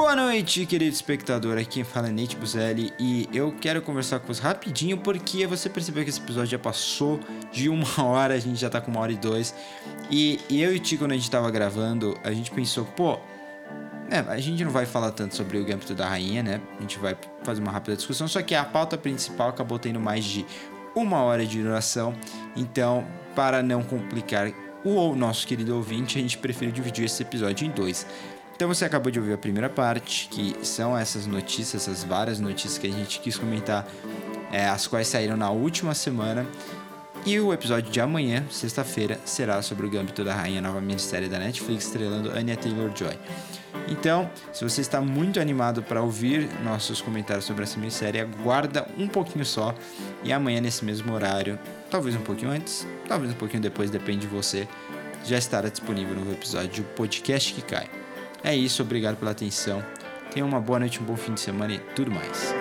[0.00, 1.58] Boa noite, querido espectador.
[1.58, 5.68] Aqui quem fala é Nate Buzelli e eu quero conversar com você rapidinho porque você
[5.68, 7.20] percebeu que esse episódio já passou
[7.52, 9.54] de uma hora, a gente já tá com uma hora e dois.
[10.10, 13.18] E, eu e o Tico, quando a gente tava gravando, a gente pensou, pô,
[14.10, 16.62] é, a gente não vai falar tanto sobre o Gambito da Rainha, né?
[16.78, 20.24] A gente vai fazer uma rápida discussão, só que a pauta principal acabou tendo mais
[20.24, 20.46] de
[20.96, 22.14] uma hora de duração.
[22.56, 24.50] Então, para não complicar
[24.82, 28.06] o nosso querido ouvinte, a gente prefere dividir esse episódio em dois.
[28.60, 32.76] Então você acabou de ouvir a primeira parte, que são essas notícias, essas várias notícias
[32.76, 33.88] que a gente quis comentar,
[34.52, 36.46] é, as quais saíram na última semana.
[37.24, 41.38] E o episódio de amanhã, sexta-feira, será sobre o Gambito da Rainha, nova minissérie da
[41.38, 43.18] Netflix, estrelando Anya Taylor-Joy.
[43.88, 49.08] Então, se você está muito animado para ouvir nossos comentários sobre essa minissérie, aguarda um
[49.08, 49.74] pouquinho só
[50.22, 51.58] e amanhã nesse mesmo horário,
[51.90, 54.68] talvez um pouquinho antes, talvez um pouquinho depois, depende de você,
[55.24, 57.99] já estará disponível no episódio do podcast que cai.
[58.42, 59.84] É isso, obrigado pela atenção.
[60.32, 62.54] Tenha uma boa noite, um bom fim de semana e tudo mais.